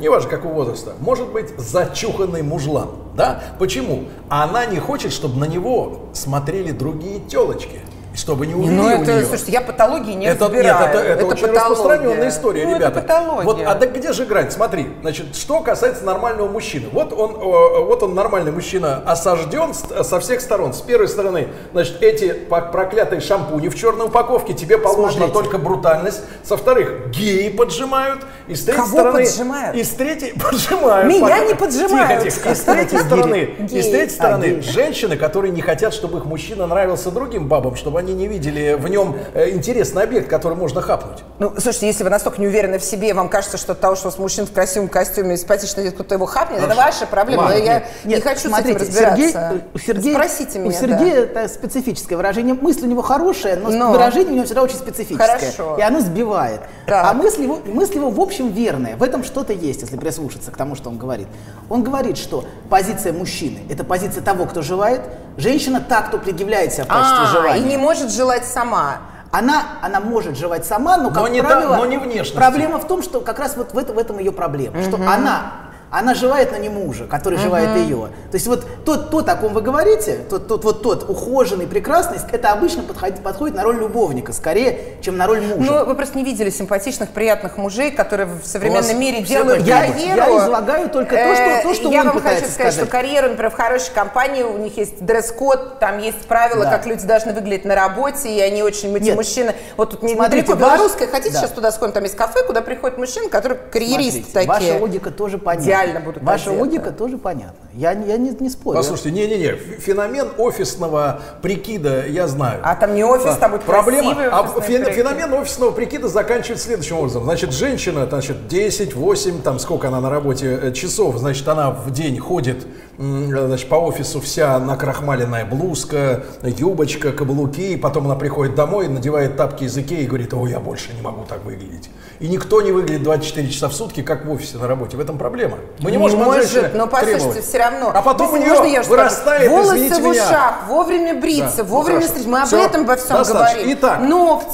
неважно 0.00 0.30
какого 0.30 0.52
возраста, 0.54 0.94
может 1.00 1.30
быть 1.32 1.50
зачуханный 1.58 2.42
мужлан. 2.42 2.90
Да? 3.14 3.42
Почему? 3.58 4.04
Она 4.28 4.66
не 4.66 4.78
хочет, 4.78 5.12
чтобы 5.12 5.38
на 5.38 5.44
него 5.44 6.06
смотрели 6.12 6.72
другие 6.72 7.20
телочки. 7.20 7.80
Чтобы 8.14 8.46
не 8.46 8.54
увели 8.54 8.74
Ну, 8.74 8.84
у 8.84 8.88
это, 8.88 9.12
нее. 9.12 9.24
слушайте, 9.24 9.52
я 9.52 9.60
патологии 9.60 10.14
не 10.14 10.26
это, 10.26 10.46
разбираю. 10.46 10.80
Нет, 10.80 10.88
это, 10.94 10.98
это, 10.98 11.26
очень 11.26 11.46
патология. 11.46 11.60
распространенная 11.70 12.28
история, 12.28 12.66
ну, 12.66 12.74
ребята. 12.76 12.98
Это 12.98 13.08
патология. 13.08 13.44
Вот, 13.44 13.60
а 13.64 13.74
да 13.74 13.86
где 13.86 14.12
же 14.12 14.24
грань? 14.26 14.50
Смотри, 14.50 14.88
значит, 15.02 15.36
что 15.36 15.60
касается 15.60 16.04
нормального 16.04 16.48
мужчины. 16.48 16.88
Вот 16.92 17.12
он, 17.12 17.30
э, 17.36 17.84
вот 17.84 18.02
он 18.02 18.14
нормальный 18.14 18.50
мужчина, 18.52 19.02
осажден 19.06 19.72
со 19.74 20.18
всех 20.20 20.40
сторон. 20.40 20.72
С 20.74 20.80
первой 20.80 21.06
стороны, 21.08 21.48
значит, 21.72 22.02
эти 22.02 22.32
проклятые 22.32 23.20
шампуни 23.20 23.68
в 23.68 23.76
черной 23.76 24.06
упаковке, 24.06 24.54
тебе 24.54 24.76
положена 24.78 25.26
Смотрите. 25.26 25.32
только 25.32 25.58
брутальность. 25.58 26.20
Со 26.42 26.56
вторых, 26.56 27.10
геи 27.10 27.48
поджимают. 27.50 28.20
И 28.48 28.54
с 28.56 28.64
третьей 28.64 28.80
Кого 28.82 28.92
стороны... 28.92 29.24
поджимают? 29.24 29.76
И 29.76 29.84
с 29.84 29.90
третьей 29.90 30.32
поджимают. 30.50 31.06
Меня 31.08 31.20
Пока- 31.20 31.44
не 31.46 31.54
поджимают. 31.54 32.22
Тихо, 32.24 32.36
тихо. 32.36 32.50
И 32.50 32.54
с 32.54 32.60
третьей 32.60 32.98
стороны, 32.98 33.36
и 33.70 33.82
с 33.82 33.88
третьей 33.88 34.10
стороны, 34.10 34.56
А, 34.58 34.62
женщины, 34.62 35.16
которые 35.16 35.52
не 35.52 35.62
хотят, 35.62 35.94
чтобы 35.94 36.18
их 36.18 36.24
мужчина 36.24 36.66
нравился 36.66 37.10
другим 37.12 37.46
бабам, 37.46 37.76
чтобы 37.76 37.99
они 38.00 38.14
не 38.14 38.26
видели 38.26 38.74
в 38.74 38.88
нем 38.88 39.16
э, 39.34 39.50
интересный 39.50 40.02
объект, 40.02 40.28
который 40.28 40.56
можно 40.56 40.80
хапнуть. 40.82 41.18
Ну, 41.38 41.52
слушайте, 41.58 41.86
если 41.86 42.02
вы 42.04 42.10
настолько 42.10 42.40
не 42.40 42.48
уверены 42.48 42.78
в 42.78 42.84
себе, 42.84 43.14
вам 43.14 43.28
кажется, 43.28 43.56
что 43.56 43.72
от 43.72 43.80
того, 43.80 43.94
что 43.94 44.08
у 44.08 44.10
вас 44.10 44.18
мужчина 44.18 44.46
в 44.46 44.52
красивом 44.52 44.88
костюме 44.88 45.34
и 45.34 45.36
симпатично 45.36 45.80
идет, 45.82 45.94
кто-то 45.94 46.16
его 46.16 46.26
хапнет, 46.26 46.62
это 46.62 46.74
ваша 46.74 47.06
проблема. 47.06 47.42
Ладно, 47.42 47.58
Но 47.58 47.64
я 47.64 47.74
нет, 47.74 47.84
не 48.04 48.20
хочу 48.20 48.48
смотрите, 48.48 48.78
с 48.80 48.82
этим 48.82 48.88
разбираться. 48.88 49.22
Сергей, 49.32 49.62
у 49.74 49.78
Сергея, 49.78 50.14
Спросите 50.14 50.58
меня, 50.58 50.68
У 50.68 50.72
Сергея 50.72 51.14
это 51.20 51.48
специфическое 51.48 52.16
выражение. 52.16 52.54
Мысль 52.54 52.84
у 52.84 52.86
него 52.88 53.02
хорошая, 53.02 53.56
но, 53.56 53.70
Но. 53.70 53.92
выражение 53.92 54.32
у 54.32 54.34
него 54.36 54.44
всегда 54.46 54.62
очень 54.62 54.76
специфическое. 54.76 55.38
Хорошо. 55.38 55.76
И 55.78 55.82
оно 55.82 56.00
сбивает. 56.00 56.60
Так. 56.86 57.06
А 57.06 57.14
мысль 57.14 57.42
его, 57.42 57.60
мысль 57.64 57.96
его 57.96 58.10
в 58.10 58.20
общем 58.20 58.48
верная. 58.50 58.96
В 58.96 59.02
этом 59.02 59.22
что-то 59.24 59.52
есть, 59.52 59.82
если 59.82 59.96
прислушаться 59.96 60.50
к 60.50 60.56
тому, 60.56 60.74
что 60.74 60.88
он 60.90 60.98
говорит. 60.98 61.28
Он 61.68 61.82
говорит, 61.82 62.16
что 62.18 62.44
позиция 62.68 63.12
мужчины– 63.12 63.60
это 63.70 63.84
позиция 63.84 64.22
того, 64.22 64.46
кто 64.46 64.62
желает. 64.62 65.02
Женщина– 65.36 65.80
та, 65.88 66.02
кто 66.02 66.18
предъявляет 66.18 66.72
себя 66.72 66.84
в 66.84 66.88
качестве 66.88 67.18
А, 67.22 67.26
желания. 67.26 67.60
и 67.62 67.64
не 67.64 67.76
может 67.90 68.10
желать 68.12 68.46
сама. 68.46 68.98
Она, 69.32 69.62
она 69.82 70.00
может 70.00 70.36
жевать 70.36 70.64
сама, 70.66 70.96
но, 70.96 71.08
как 71.10 71.18
Но 71.22 71.28
не 71.28 71.40
та- 71.42 71.48
правило, 71.48 71.76
но 71.76 71.86
не 71.86 71.98
проблема 72.34 72.78
в 72.78 72.86
том, 72.86 73.02
что 73.02 73.20
как 73.20 73.38
раз 73.38 73.56
вот 73.56 73.72
в, 73.74 73.78
это- 73.78 73.92
в 73.92 73.98
этом 73.98 74.18
ее 74.18 74.32
проблема, 74.32 74.80
что 74.82 74.96
она, 74.96 75.52
она 75.90 76.14
желает, 76.14 76.52
но 76.52 76.58
не 76.58 76.68
мужа, 76.68 77.06
который 77.06 77.38
желает 77.38 77.76
ее. 77.76 78.08
То 78.30 78.34
есть 78.36 78.46
вот 78.46 78.64
тот, 78.84 79.10
тот, 79.10 79.28
о 79.28 79.34
ком 79.36 79.52
вы 79.52 79.60
говорите, 79.60 80.18
тот, 80.28 80.46
тот, 80.46 80.64
вот 80.64 80.82
тот 80.82 81.08
ухоженный, 81.08 81.66
прекрасный, 81.66 82.18
это 82.30 82.52
обычно 82.52 82.82
подходит, 82.82 83.20
подходит 83.22 83.56
на 83.56 83.62
роль 83.64 83.76
любовника, 83.78 84.32
скорее, 84.32 84.96
чем 85.02 85.16
на 85.16 85.26
роль 85.26 85.40
мужа. 85.40 85.70
Ну, 85.72 85.84
вы 85.84 85.94
просто 85.94 86.16
не 86.16 86.24
видели 86.24 86.50
симпатичных, 86.50 87.10
приятных 87.10 87.56
мужей, 87.56 87.90
которые 87.90 88.26
в 88.26 88.46
современном 88.46 88.84
вас 88.84 88.94
мире 88.94 89.22
делают 89.22 89.58
такие. 89.66 89.74
карьеру. 89.92 90.16
Я 90.16 90.38
излагаю 90.44 90.88
только 90.90 91.16
то, 91.16 91.34
что- 91.34 91.42
Э, 91.42 91.62
то, 91.62 91.74
что 91.74 91.90
Я 91.90 92.00
он 92.02 92.06
вам 92.08 92.20
хочу 92.20 92.36
сказать, 92.36 92.52
сказать. 92.52 92.74
что 92.74 92.86
карьера, 92.86 93.28
например, 93.28 93.50
в 93.50 93.54
хорошей 93.54 93.92
компании, 93.92 94.42
у 94.42 94.58
них 94.58 94.76
есть 94.76 95.04
дресс-код, 95.04 95.78
там 95.80 95.98
есть 95.98 96.20
правила, 96.26 96.64
Да. 96.64 96.70
как 96.70 96.86
люди 96.86 97.04
должны 97.06 97.32
выглядеть 97.32 97.64
на 97.64 97.74
работе, 97.74 98.28
и 98.28 98.40
они 98.40 98.62
очень, 98.62 98.94
эти 98.96 99.04
Нет. 99.04 99.16
мужчины... 99.16 99.54
Вот 99.76 99.90
тут 99.90 100.02
недалеко 100.02 100.54
белорусская, 100.54 101.08
хотите 101.08 101.32
Да. 101.34 101.40
сейчас 101.40 101.50
туда 101.50 101.72
сходим, 101.72 101.92
там 101.92 102.04
есть 102.04 102.16
кафе, 102.16 102.44
куда 102.46 102.60
приходят 102.60 102.96
мужчины, 102.98 103.28
которые 103.28 103.58
карьеристы 103.72 104.22
Смотрите, 104.22 104.32
такие. 104.32 104.72
Ваша 104.72 104.80
логика 104.80 105.10
тоже 105.10 105.38
понятна. 105.38 105.79
Идеально 105.84 106.00
будут 106.00 106.22
Ваша 106.22 106.50
одеты. 106.50 106.58
логика 106.64 106.90
тоже 106.92 107.18
понятна. 107.18 107.68
Я, 107.74 107.94
не- 107.94 108.08
я 108.08 108.16
не, 108.16 108.30
не 108.30 108.50
спорю. 108.50 108.76
Послушайте, 108.76 109.10
не-не-не, 109.12 109.54
феномен 109.54 110.28
офисного 110.38 111.20
прикида 111.42 112.06
я 112.06 112.26
знаю. 112.26 112.60
А 112.62 112.74
там 112.74 112.94
не 112.94 113.04
офис, 113.04 113.36
там 113.36 113.52
будет 113.52 113.62
Проблема, 113.62 114.12
а 114.30 114.60
фен- 114.60 114.90
феномен 114.92 115.32
офисного 115.34 115.70
прикида 115.70 116.08
заканчивается 116.08 116.66
следующим 116.66 116.96
образом. 116.98 117.24
Значит, 117.24 117.52
женщина, 117.52 118.06
значит, 118.06 118.48
10, 118.48 118.94
8, 118.94 119.42
там 119.42 119.58
сколько 119.58 119.88
она 119.88 120.00
на 120.00 120.10
работе 120.10 120.58
э, 120.62 120.72
часов, 120.72 121.16
значит, 121.18 121.46
она 121.48 121.70
в 121.70 121.90
день 121.90 122.18
ходит, 122.18 122.66
значит, 123.00 123.68
по 123.68 123.76
офису 123.76 124.20
вся 124.20 124.58
накрахмаленная 124.58 125.46
блузка, 125.46 126.24
юбочка, 126.42 127.12
каблуки, 127.12 127.76
потом 127.76 128.04
она 128.06 128.14
приходит 128.14 128.54
домой, 128.54 128.88
надевает 128.88 129.36
тапки 129.38 129.64
из 129.64 129.76
Икеи 129.78 130.02
и 130.02 130.06
говорит, 130.06 130.34
о, 130.34 130.46
я 130.46 130.60
больше 130.60 130.92
не 130.92 131.00
могу 131.00 131.24
так 131.24 131.42
выглядеть. 131.44 131.88
И 132.18 132.28
никто 132.28 132.60
не 132.60 132.70
выглядит 132.72 133.02
24 133.02 133.48
часа 133.48 133.68
в 133.70 133.72
сутки, 133.72 134.02
как 134.02 134.26
в 134.26 134.30
офисе 134.30 134.58
на 134.58 134.68
работе. 134.68 134.98
В 134.98 135.00
этом 135.00 135.16
проблема. 135.16 135.56
Мы 135.78 135.90
не 135.90 135.96
можем 135.96 136.18
Может, 136.18 136.74
но 136.74 136.86
послушайте, 136.86 137.18
требовать. 137.20 137.44
все 137.46 137.58
равно. 137.58 137.92
А 137.94 138.02
потом 138.02 138.32
у 138.34 138.36
Если 138.36 138.44
нее 138.46 138.58
можно, 138.58 138.70
я 138.70 138.82
вырастает, 138.82 139.50
волосы 139.50 139.76
извините 139.76 139.94
в 139.94 140.04
меня. 140.04 140.26
ушах, 140.26 140.54
вовремя 140.68 141.14
бриться, 141.18 141.56
Да, 141.56 141.62
ну 141.62 141.68
вовремя 141.70 142.00
хорошо. 142.00 142.12
стричь. 142.12 142.26
Мы 142.26 142.38
об 142.40 142.46
Всё, 142.46 142.58
этом 142.62 142.84
во 142.84 142.96
всем 142.96 143.16
достаточно. 143.16 143.54
говорим. 143.60 143.72
Итак. 143.78 144.00
Ногти, 144.00 144.50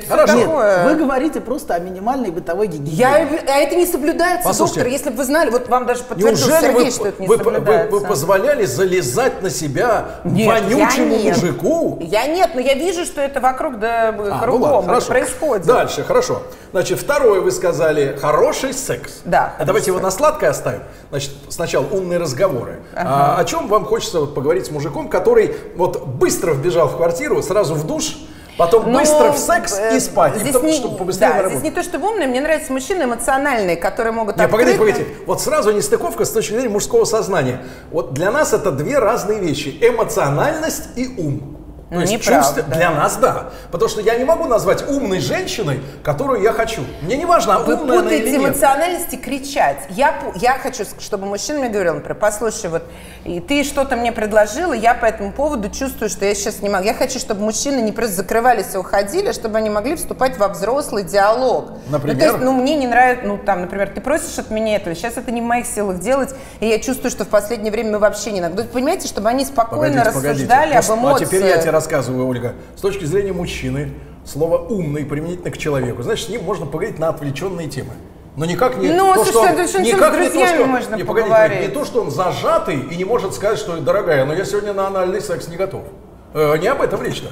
все 0.00 0.02
Хорошо. 0.08 0.34
Нет, 0.34 0.44
такое. 0.46 0.88
вы 0.88 0.94
говорите 0.96 1.40
просто 1.40 1.74
о 1.74 1.78
минимальной 1.78 2.30
бытовой 2.32 2.66
гигиене. 2.66 2.96
Я, 2.96 3.28
а 3.46 3.58
это 3.60 3.76
не 3.76 3.86
соблюдается, 3.86 4.48
Послушайте, 4.48 4.80
доктор. 4.80 4.92
Если 4.92 5.10
бы 5.10 5.16
вы 5.18 5.24
знали, 5.24 5.50
вот 5.50 5.68
вам 5.68 5.86
даже 5.86 6.02
подтвердил 6.02 6.36
Неужели 6.48 6.60
Сергей, 6.66 6.84
вы, 6.86 6.90
что 6.90 7.06
это 7.08 7.22
не 7.22 7.28
вы- 7.28 7.36
соблюдается. 7.36 7.83
вы 7.83 7.83
позволяли 7.84 8.64
залезать 8.64 9.42
на 9.42 9.50
себя 9.50 10.06
Нет, 10.24 10.46
вонючему 10.48 11.14
я 11.14 11.22
нет. 11.22 11.36
мужику? 11.36 11.98
Я 12.00 12.26
нет, 12.26 12.50
но 12.54 12.60
я 12.60 12.74
вижу, 12.74 13.04
что 13.04 13.20
это 13.20 13.40
вокруг 13.40 13.78
да 13.78 14.08
А, 14.08 14.12
ну 14.12 14.38
кругом 14.40 14.62
ладно, 14.62 14.78
это 14.78 14.86
хорошо. 14.86 15.06
происходит. 15.08 15.66
Дальше, 15.66 16.04
хорошо. 16.04 16.42
Значит, 16.72 16.98
второе 16.98 17.40
вы 17.40 17.50
сказали, 17.50 18.16
хороший 18.20 18.72
секс. 18.74 19.20
Да, 19.24 19.54
А 19.58 19.64
давайте 19.64 19.90
его 19.90 20.00
на 20.00 20.10
сладкое 20.10 20.50
оставим. 20.50 20.82
Значит, 21.10 21.30
сначала 21.48 21.84
умные 21.86 22.18
разговоры. 22.18 22.80
А, 22.94 23.36
о 23.38 23.44
чем 23.44 23.68
вам 23.68 23.84
хочется 23.84 24.20
вот 24.20 24.34
поговорить 24.34 24.66
с 24.66 24.70
мужиком, 24.70 25.08
который 25.08 25.54
вот 25.76 26.06
быстро 26.06 26.52
вбежал 26.52 26.88
в 26.88 26.96
квартиру, 26.96 27.42
сразу 27.42 27.74
в 27.74 27.86
душ, 27.86 28.16
потом 28.56 28.90
Ну, 28.90 28.98
быстро 28.98 29.32
в 29.32 29.38
секс 29.38 29.78
э, 29.78 29.96
и 29.96 30.00
спать, 30.00 30.36
и 30.36 30.40
Здесь 30.40 30.52
потом, 30.52 30.68
не, 30.68 30.76
чтобы 30.76 30.96
побыстрее 30.96 31.42
да, 31.42 31.48
здесь 31.48 31.62
не 31.62 31.70
то, 31.70 31.82
что 31.82 31.98
умные, 31.98 32.28
мне 32.28 32.40
нравятся 32.40 32.72
мужчины 32.72 33.04
эмоциональные, 33.04 33.76
которые 33.76 34.12
могут 34.12 34.36
Не, 34.36 34.48
погодите, 34.48 34.76
открыто- 34.76 34.92
погодите. 34.98 35.16
Вот 35.26 35.40
сразу 35.40 35.72
нестыковка 35.72 36.24
с 36.24 36.30
точки 36.30 36.52
зрения 36.52 36.68
мужского 36.68 37.04
сознания. 37.04 37.62
Вот 37.90 38.14
для 38.14 38.30
нас 38.30 38.52
это 38.52 38.70
две 38.70 38.98
разные 38.98 39.38
вещи. 39.40 39.76
Эмоциональность 39.80 40.88
и 40.96 41.08
ум. 41.18 41.53
То 41.94 42.00
Ну, 42.00 42.00
есть 42.00 42.12
неправда. 42.12 42.42
чувство 42.44 42.62
для 42.74 42.90
нас 42.90 43.16
да. 43.18 43.50
Потому 43.70 43.88
что 43.88 44.00
я 44.00 44.16
не 44.16 44.24
могу 44.24 44.46
назвать 44.46 44.88
умной 44.88 45.20
женщиной, 45.20 45.80
которую 46.02 46.42
я 46.42 46.52
хочу. 46.52 46.82
Мне 47.02 47.16
не 47.16 47.24
важно, 47.24 47.60
Вы 47.60 47.76
умная 47.76 48.00
она 48.00 48.10
или 48.12 48.30
нет. 48.30 48.40
эмоциональность 48.40 49.12
и 49.12 49.16
кричать. 49.16 49.78
Я, 49.90 50.14
я 50.34 50.58
хочу, 50.58 50.84
чтобы 50.98 51.26
мужчина 51.26 51.60
мне 51.60 51.68
говорил, 51.68 51.94
например, 51.94 52.16
послушай, 52.18 52.68
вот 52.68 52.82
и 53.24 53.38
ты 53.40 53.62
что-то 53.64 53.94
мне 53.96 54.10
предложила, 54.12 54.72
я 54.72 54.92
по 54.94 55.06
этому 55.06 55.30
поводу 55.32 55.70
чувствую, 55.70 56.10
что 56.10 56.24
я 56.24 56.34
сейчас 56.34 56.60
не 56.62 56.68
могу. 56.68 56.84
Я 56.84 56.94
хочу, 56.94 57.18
чтобы 57.20 57.42
мужчины 57.42 57.80
не 57.80 57.92
просто 57.92 58.16
закрывались 58.16 58.74
и 58.74 58.76
уходили, 58.76 59.28
а 59.28 59.32
чтобы 59.32 59.58
они 59.58 59.70
могли 59.70 59.94
вступать 59.94 60.36
во 60.36 60.48
взрослый 60.48 61.04
диалог. 61.04 61.70
Например? 61.88 62.14
Ну, 62.16 62.20
то 62.20 62.26
есть, 62.26 62.38
ну, 62.44 62.52
мне 62.52 62.74
не 62.76 62.86
нравится, 62.88 63.24
ну, 63.26 63.38
там, 63.38 63.60
например, 63.60 63.88
ты 63.94 64.00
просишь 64.00 64.36
от 64.38 64.50
меня 64.50 64.76
этого, 64.76 64.96
сейчас 64.96 65.16
это 65.16 65.30
не 65.30 65.40
в 65.40 65.44
моих 65.44 65.64
силах 65.66 66.00
делать, 66.00 66.34
и 66.58 66.66
я 66.66 66.78
чувствую, 66.80 67.10
что 67.12 67.24
в 67.24 67.28
последнее 67.28 67.70
время 67.70 67.92
мы 67.92 67.98
вообще 68.00 68.32
не 68.32 68.42
понимаете, 68.42 69.06
чтобы 69.06 69.28
они 69.28 69.44
спокойно 69.44 70.04
Погодите, 70.04 70.12
погодите. 70.12 70.44
рассуждали 70.48 70.74
об 70.74 70.84
Ну, 70.88 70.94
эмоциях. 70.96 71.28
А 71.28 71.32
теперь 71.32 71.46
я 71.46 71.58
тебе 71.58 71.70
рассказываю, 71.84 72.26
Ольга. 72.26 72.54
С 72.76 72.80
точки 72.80 73.04
зрения 73.04 73.32
мужчины, 73.32 73.92
слово 74.24 74.56
«умный» 74.56 75.04
применительно 75.04 75.50
к 75.50 75.58
человеку. 75.58 76.02
Значит, 76.02 76.26
с 76.26 76.28
ним 76.30 76.42
можно 76.44 76.64
поговорить 76.64 76.98
на 76.98 77.10
отвлеченные 77.10 77.68
темы. 77.68 77.92
Но 78.36 78.46
никак 78.46 78.78
не 78.78 78.88
Ну, 78.88 79.14
то, 79.14 79.24
что 79.24 79.40
он, 79.40 79.50
никак 79.82 80.18
не 80.18 80.28
то, 80.28 80.46
что, 80.46 80.66
можно 80.66 80.94
не, 80.96 81.04
погодите, 81.04 81.60
не 81.60 81.68
то, 81.68 81.84
что 81.84 82.00
он 82.00 82.10
зажатый 82.10 82.80
и 82.80 82.96
не 82.96 83.04
может 83.04 83.34
сказать, 83.34 83.58
что 83.58 83.76
дорогая, 83.76 84.24
но 84.24 84.34
я 84.34 84.44
сегодня 84.44 84.72
на 84.72 84.86
анальный 84.86 85.20
секс 85.20 85.46
не 85.48 85.56
готов. 85.56 85.84
Э, 86.32 86.56
не 86.56 86.66
об 86.66 86.80
этом 86.80 87.02
речь-то. 87.02 87.28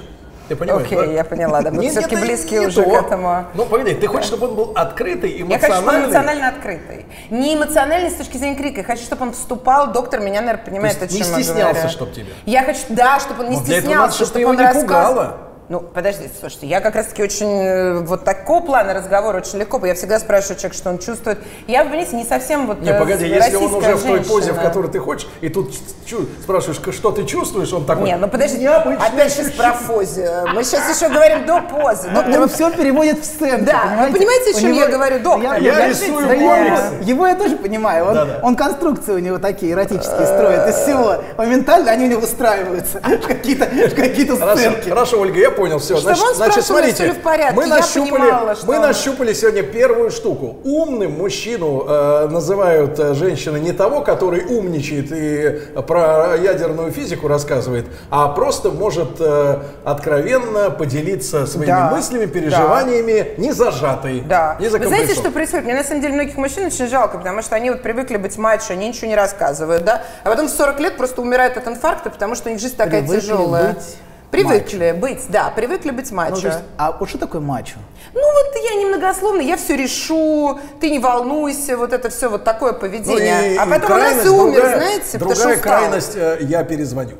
Ты 0.48 0.56
понимаешь, 0.56 0.86
Окей, 0.86 0.98
да? 0.98 1.04
я 1.04 1.24
поняла, 1.24 1.62
да, 1.62 1.70
мы 1.70 1.78
близкие 1.78 2.60
не 2.60 2.66
уже 2.66 2.82
то. 2.82 2.90
к 2.90 3.06
этому. 3.06 3.44
Ну, 3.54 3.64
погоди, 3.66 3.94
ты 3.94 4.06
хочешь, 4.06 4.26
чтобы 4.26 4.48
он 4.48 4.54
был 4.54 4.72
открытый, 4.74 5.30
Я 5.30 5.58
хочу, 5.58 5.72
чтобы 5.74 5.88
он 5.88 5.94
эмоциональный? 5.94 6.04
эмоционально 6.06 6.48
открытый. 6.48 7.06
Не 7.30 7.54
эмоциональный 7.54 8.10
с 8.10 8.14
точки 8.14 8.36
зрения 8.36 8.56
крика. 8.56 8.78
Я 8.80 8.84
хочу, 8.84 9.02
чтобы 9.02 9.22
он 9.26 9.32
вступал. 9.32 9.92
Доктор 9.92 10.20
меня, 10.20 10.40
наверное, 10.40 10.64
понимает, 10.64 10.98
То 10.98 11.04
есть 11.04 11.16
о 11.16 11.18
чем 11.24 11.32
не 11.32 11.38
я 11.38 11.44
стеснялся, 11.44 11.74
говорю. 11.74 11.88
чтоб 11.90 12.12
тебя? 12.12 12.32
Я 12.46 12.62
хочу, 12.64 12.80
да, 12.88 13.20
чтобы 13.20 13.44
он 13.44 13.50
не 13.50 13.56
Вот 13.56 13.64
стеснялся, 13.64 14.24
чтобы 14.24 14.44
он 14.46 14.58
рассказывал. 14.58 15.32
Ну, 15.68 15.80
подождите, 15.80 16.30
слушайте, 16.38 16.66
я 16.66 16.80
как 16.80 16.96
раз-таки 16.96 17.22
очень, 17.22 17.46
э, 17.46 17.98
вот 18.00 18.24
такого 18.24 18.60
плана 18.60 18.92
разговор 18.92 19.36
очень 19.36 19.58
легко, 19.58 19.80
я 19.86 19.94
всегда 19.94 20.18
спрашиваю 20.18 20.56
человека, 20.56 20.76
что 20.76 20.90
он 20.90 20.98
чувствует. 20.98 21.38
Я, 21.66 21.84
понимаете, 21.84 22.16
не 22.16 22.24
совсем 22.24 22.66
вот 22.66 22.80
Не, 22.82 22.90
э, 22.90 22.98
погоди, 22.98 23.26
если 23.26 23.56
он 23.56 23.72
уже 23.74 23.94
в 23.94 24.02
той 24.02 24.20
позе, 24.20 24.50
в 24.50 24.54
женщина. 24.56 24.62
которой 24.62 24.90
ты 24.90 24.98
хочешь, 24.98 25.28
и 25.40 25.48
тут 25.48 25.72
чу- 26.04 26.26
спрашиваешь, 26.42 26.78
«К- 26.80 26.92
что 26.92 27.12
ты 27.12 27.24
чувствуешь, 27.24 27.72
он 27.72 27.86
такой. 27.86 28.04
Не, 28.04 28.16
ну 28.16 28.28
подожди, 28.28 28.58
«Необычное 28.58 29.06
опять 29.08 29.32
сейчас 29.32 29.52
про 29.52 29.72
позе. 29.72 30.44
Мы 30.52 30.64
сейчас 30.64 30.94
еще 30.94 31.08
говорим 31.08 31.46
до 31.46 31.60
позы. 31.62 32.08
Доктор, 32.10 32.34
Он 32.34 32.40
вы- 32.40 32.48
все 32.48 32.70
переводит 32.72 33.20
в 33.20 33.24
сцену. 33.24 33.64
Да, 33.64 34.06
вы 34.08 34.12
понимаете, 34.18 34.50
о 34.50 34.60
чем 34.60 34.72
него- 34.72 34.80
я 34.82 34.88
говорю, 34.88 35.20
доктор? 35.20 35.56
Я 35.58 35.88
рисую 35.88 36.26
да 36.26 36.34
я 36.34 36.56
его- 36.56 36.76
комиксы. 36.76 37.08
Его 37.10 37.26
я 37.28 37.34
тоже 37.36 37.56
понимаю. 37.56 38.06
Он, 38.06 38.14
Да-да. 38.14 38.40
он 38.42 38.56
конструкции 38.56 39.12
у 39.12 39.18
него 39.20 39.38
такие 39.38 39.72
эротические 39.72 40.26
строит 40.26 40.68
из 40.68 40.74
всего. 40.82 41.22
Моментально 41.38 41.92
они 41.92 42.06
у 42.06 42.08
него 42.08 42.20
выстраиваются 42.20 42.98
в 43.22 43.26
какие-то 43.26 43.66
в 43.66 43.94
какие-то 43.94 44.36
Хорошо, 44.36 44.58
сценки. 44.58 44.88
хорошо, 44.88 45.20
Ольга, 45.20 45.38
я 45.38 45.50
понял, 45.52 45.78
все. 45.78 45.96
Всё 45.96 46.78
ли 46.80 47.10
в 47.12 47.18
порядке. 47.22 47.54
мы 47.56 47.66
нащупали, 47.66 48.10
понимала, 48.10 48.54
что 48.54 48.66
мы 48.66 48.76
он- 48.76 48.82
нащупали 48.82 49.32
сегодня 49.32 49.62
первую 49.62 50.10
штуку. 50.10 50.56
Умным 50.64 51.12
мужчину 51.12 51.84
э, 51.88 52.28
называют 52.28 52.98
э, 52.98 53.14
женщины 53.14 53.58
не 53.58 53.72
того, 53.72 54.00
который 54.02 54.44
умничает 54.44 55.12
и 55.12 55.80
про 55.82 56.36
ядерную 56.36 56.90
физику 56.92 57.28
рассказывает, 57.28 57.86
а 58.10 58.28
просто 58.28 58.70
может 58.70 59.20
э, 59.20 59.58
откровенно 59.84 60.70
поделиться 60.70 61.46
своими 61.46 61.66
Да, 61.66 61.90
мыслями, 61.90 62.26
переживаниями, 62.26 63.34
не 63.38 63.52
зажатый, 63.52 64.20
Да. 64.22 64.56
не 64.60 64.68
Вы 64.68 64.86
знаете, 64.86 65.14
что 65.14 65.30
происходит? 65.30 65.64
Мне 65.66 65.74
на 65.74 65.84
самом 65.84 66.00
деле 66.00 66.14
многих 66.14 66.36
мужчин 66.36 66.66
очень 66.66 66.88
жалко, 66.88 67.18
потому 67.18 67.42
что 67.42 67.54
они 67.56 67.70
вот 67.70 67.82
привыкли 67.82 68.16
быть 68.16 68.36
мачо, 68.38 68.72
они 68.72 68.88
ничего 68.88 69.08
не 69.08 69.16
рассказывают, 69.16 69.84
да? 69.84 70.02
А 70.24 70.30
потом 70.30 70.46
в 70.48 70.50
40 70.50 70.80
лет 70.80 70.96
просто 70.96 71.20
умирают 71.22 71.56
от 71.56 71.66
инфаркта, 71.68 72.10
потому 72.10 72.34
что 72.34 72.48
у 72.48 72.52
них 72.52 72.60
жизнь 72.60 72.76
такая 72.76 73.02
Привыкли 73.02 73.20
тяжелая. 73.20 73.72
быть 73.74 73.96
Привыкли 74.32 74.92
быть, 74.92 75.26
да, 75.28 75.52
привыкли 75.54 75.90
быть 75.90 76.10
Ну, 76.10 76.16
мачо. 76.16 76.40
то 76.40 76.46
есть, 76.48 76.58
а 76.78 76.92
вот 76.98 77.08
что 77.08 77.18
такое 77.18 77.40
мачо? 77.40 77.74
Ну 78.14 78.20
вот 78.20 78.56
я 78.64 78.74
немногословно, 78.82 79.40
я 79.42 79.56
все 79.56 79.76
решу, 79.76 80.58
ты 80.80 80.90
не 80.90 80.98
волнуйся, 80.98 81.76
вот 81.76 81.92
это 81.92 82.08
все 82.10 82.28
вот 82.28 82.42
такое 82.42 82.72
Ну, 82.72 82.78
поведение. 82.80 83.54
и- 83.54 83.56
а 83.58 83.66
и 83.66 83.70
потом 83.70 83.72
раз 83.72 83.82
и 83.82 83.86
крайность 84.14 84.26
умер, 84.30 84.52
другая- 84.54 84.76
знаете, 84.78 85.12
потому 85.12 85.34
что 85.34 85.40
Другая 85.44 85.56
устал. 85.58 85.72
крайность, 85.78 86.12
э, 86.16 86.38
я 86.40 86.64
перезвоню. 86.64 87.16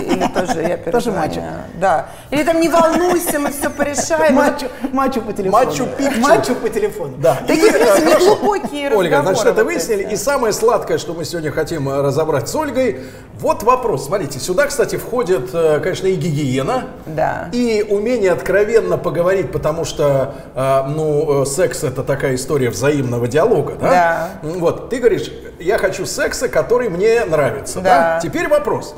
Или 0.00 0.26
тоже 0.28 0.62
я 0.62 0.76
Тоже 0.76 1.10
перезвоню. 1.10 1.16
мачо. 1.18 1.40
Да. 1.80 2.06
Или 2.30 2.42
там 2.44 2.60
не 2.60 2.68
волнуйся, 2.68 3.38
мы 3.38 3.50
все 3.50 3.70
порешаем. 3.70 4.34
Мачо, 4.34 4.66
мачо 4.92 5.20
по 5.20 5.32
телефону. 5.32 5.66
Мачо-пикчу. 5.66 6.20
Мачо 6.20 6.54
по 6.54 6.68
телефону. 6.68 7.14
Да. 7.18 7.38
Такие, 7.46 7.68
э, 7.70 7.72
хорошо. 7.72 8.04
неглубокие 8.04 8.90
Ольга, 8.94 9.22
значит, 9.22 9.46
это 9.46 9.64
выяснили. 9.64 10.02
И 10.12 10.16
самое 10.16 10.52
сладкое, 10.52 10.98
что 10.98 11.14
мы 11.14 11.24
сегодня 11.24 11.50
хотим 11.50 11.88
э, 11.88 12.00
разобрать 12.02 12.48
с 12.48 12.54
Ольгой, 12.54 13.00
вот 13.40 13.62
вопрос. 13.62 14.06
Смотрите, 14.06 14.38
сюда, 14.40 14.66
кстати, 14.66 14.96
входит, 14.96 15.50
э, 15.52 15.80
конечно, 15.80 16.06
и 16.06 16.14
гигиена, 16.14 16.84
Да. 17.06 17.48
и 17.52 17.84
умение 17.88 18.32
откровенно 18.32 18.98
поговорить, 18.98 19.52
потому 19.52 19.84
что, 19.84 20.34
э, 20.54 20.82
ну, 20.88 21.44
секс 21.44 21.84
это 21.84 22.02
такая 22.02 22.34
история 22.34 22.70
взаимного 22.70 23.28
диалога, 23.28 23.74
да? 23.80 23.88
Да. 23.90 24.28
Вот, 24.42 24.90
ты 24.90 24.96
говоришь, 24.98 25.30
я 25.60 25.78
хочу 25.78 26.06
секса, 26.06 26.48
который 26.48 26.88
мне 26.88 27.24
нравится, 27.24 27.80
да? 27.80 27.88
Да. 27.98 28.20
Теперь 28.22 28.48
вопрос. 28.48 28.94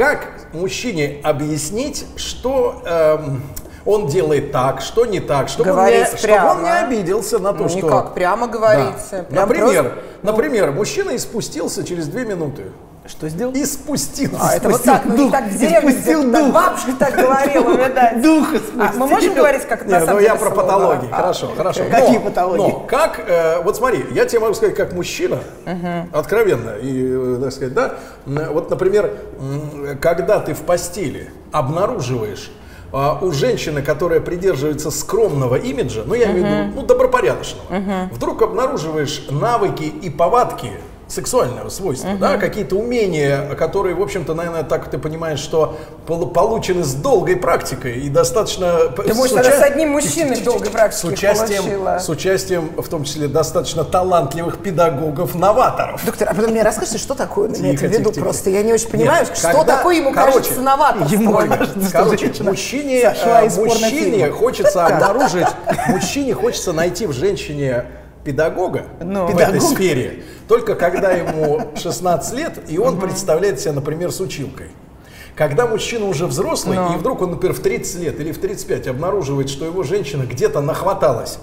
Как 0.00 0.28
мужчине 0.54 1.20
объяснить, 1.22 2.06
что 2.16 2.82
эм, 2.86 3.42
он 3.84 4.06
делает 4.06 4.50
так, 4.50 4.80
что 4.80 5.04
не 5.04 5.20
так, 5.20 5.50
чтобы, 5.50 5.72
он 5.72 5.86
не, 5.88 6.06
чтобы 6.16 6.48
он 6.52 6.62
не 6.62 6.70
обиделся 6.70 7.38
на 7.38 7.52
то, 7.52 7.64
Ну, 7.64 7.68
что... 7.68 7.76
никак, 7.76 8.14
прямо 8.14 8.46
говорите. 8.46 8.94
Да. 9.10 9.22
Прям 9.24 9.34
Например, 9.42 9.82
просто- 9.84 10.02
например, 10.22 10.70
мужчина 10.72 11.14
испустился 11.14 11.84
через 11.84 12.08
две 12.08 12.24
минуты. 12.24 12.72
Что 13.10 13.28
сделал? 13.28 13.52
И 13.52 13.64
спустился. 13.64 14.36
А, 14.40 14.54
это 14.54 14.68
вот 14.68 14.76
Спустил 14.80 14.92
так, 14.94 15.04
ну 15.06 15.16
дух, 15.16 15.32
так 15.32 15.44
в 15.46 15.58
деревне, 15.58 15.90
испустил 15.90 16.22
где-то 16.22 16.32
так 16.32 16.44
дух. 16.44 16.54
бабушка 16.54 16.92
так 16.98 17.14
говорила, 17.16 17.70
видать. 17.70 18.22
Дух 18.22 18.48
А, 18.78 18.92
мы 18.96 19.06
можем 19.08 19.34
говорить, 19.34 19.62
как 19.66 19.80
это 19.82 19.86
Не, 19.88 19.94
на 19.94 20.00
ну 20.00 20.06
самом 20.06 20.20
я 20.22 20.28
деле 20.28 20.38
про 20.38 20.50
слово? 20.50 20.62
патологии. 20.62 21.08
А, 21.10 21.16
хорошо, 21.16 21.50
хорошо. 21.56 21.80
Какие 21.90 22.18
Но- 22.18 22.24
патологии? 22.24 22.62
Но 22.62 22.80
как, 22.80 23.20
э, 23.26 23.62
вот 23.62 23.76
смотри, 23.76 24.04
я 24.12 24.26
тебе 24.26 24.40
могу 24.40 24.54
сказать, 24.54 24.76
как 24.76 24.92
мужчина, 24.92 25.38
откровенно, 26.12 26.76
и, 26.80 27.04
э, 27.04 27.38
так 27.42 27.52
сказать, 27.52 27.74
да, 27.74 27.94
вот, 28.26 28.70
например, 28.70 29.12
когда 30.00 30.38
ты 30.38 30.54
в 30.54 30.60
постели 30.60 31.30
обнаруживаешь 31.52 32.50
а, 32.92 33.18
у 33.22 33.30
женщины, 33.30 33.82
которая 33.82 34.20
придерживается 34.20 34.90
скромного 34.90 35.54
имиджа, 35.54 36.02
ну, 36.04 36.14
я 36.14 36.26
имею 36.32 36.44
в 36.44 36.48
виду, 36.68 36.80
ну, 36.80 36.82
добропорядочного, 36.86 37.64
вдруг 38.12 38.42
обнаруживаешь 38.42 39.26
навыки 39.30 39.84
и 39.84 40.10
повадки 40.10 40.72
сексуального 41.10 41.68
свойства, 41.70 42.10
да, 42.18 42.36
какие-то 42.38 42.76
умения, 42.76 43.54
которые, 43.56 43.94
в 43.96 44.02
общем-то, 44.02 44.32
наверное, 44.34 44.62
так 44.62 44.88
ты 44.90 44.96
понимаешь, 44.98 45.40
что 45.40 45.76
пол- 46.06 46.28
получены 46.28 46.84
с 46.84 46.94
долгой 46.94 47.36
практикой 47.36 47.98
и 48.00 48.08
достаточно... 48.08 48.78
Ты, 48.96 49.12
может, 49.14 49.36
она 49.36 49.50
с 49.50 49.60
одним 49.62 49.90
мужчиной 49.90 50.40
долгой 50.40 50.70
практики 50.70 51.00
с 51.00 51.04
участием, 51.04 51.62
получила. 51.64 51.98
с 51.98 52.08
участием, 52.08 52.70
в 52.80 52.88
том 52.88 53.04
числе, 53.04 53.26
достаточно 53.28 53.84
талантливых 53.84 54.58
педагогов-новаторов. 54.58 56.04
Доктор, 56.06 56.28
а 56.30 56.34
потом 56.34 56.52
мне 56.52 56.62
расскажите, 56.62 56.98
что 56.98 57.14
такое 57.14 57.48
он 57.48 57.56
имеет 57.56 57.80
в 57.80 57.82
виду 57.82 58.12
просто? 58.12 58.50
Я 58.50 58.62
не 58.62 58.72
очень 58.72 58.88
понимаю, 58.88 59.26
Нет, 59.26 59.36
что 59.36 59.48
когда- 59.48 59.76
такое 59.78 59.96
ему 59.96 60.12
короче, 60.12 60.38
кажется 60.38 60.60
новаторством. 60.60 61.20
ему 61.20 61.32
кажется, 61.36 61.90
короче, 61.92 62.32
мужчине, 62.42 63.00
э, 63.02 63.48
мужчине 63.56 64.30
хочется 64.30 64.86
обнаружить, 64.86 65.48
мужчине 65.88 66.34
хочется 66.34 66.72
найти 66.72 67.06
в 67.06 67.12
женщине 67.12 67.84
педагога 68.24 68.84
Ну. 69.00 69.26
в 69.26 69.38
этой 69.38 69.60
сфере, 69.60 70.22
только 70.48 70.74
когда 70.74 71.10
ему 71.12 71.72
16 71.76 72.34
лет, 72.34 72.58
и 72.68 72.78
он 72.78 73.00
представляет 73.00 73.60
себя, 73.60 73.72
например, 73.72 74.12
с 74.12 74.20
училкой. 74.20 74.66
Когда 75.36 75.66
мужчина 75.66 76.06
уже 76.06 76.26
взрослый, 76.26 76.76
Ну. 76.76 76.94
и 76.94 76.98
вдруг 76.98 77.22
он, 77.22 77.30
например, 77.30 77.54
в 77.54 77.60
30 77.60 78.00
лет 78.00 78.20
или 78.20 78.32
в 78.32 78.38
35 78.38 78.88
обнаруживает, 78.88 79.48
что 79.48 79.64
его 79.64 79.82
женщина 79.82 80.24
где-то 80.24 80.60
нахваталась 80.60 81.38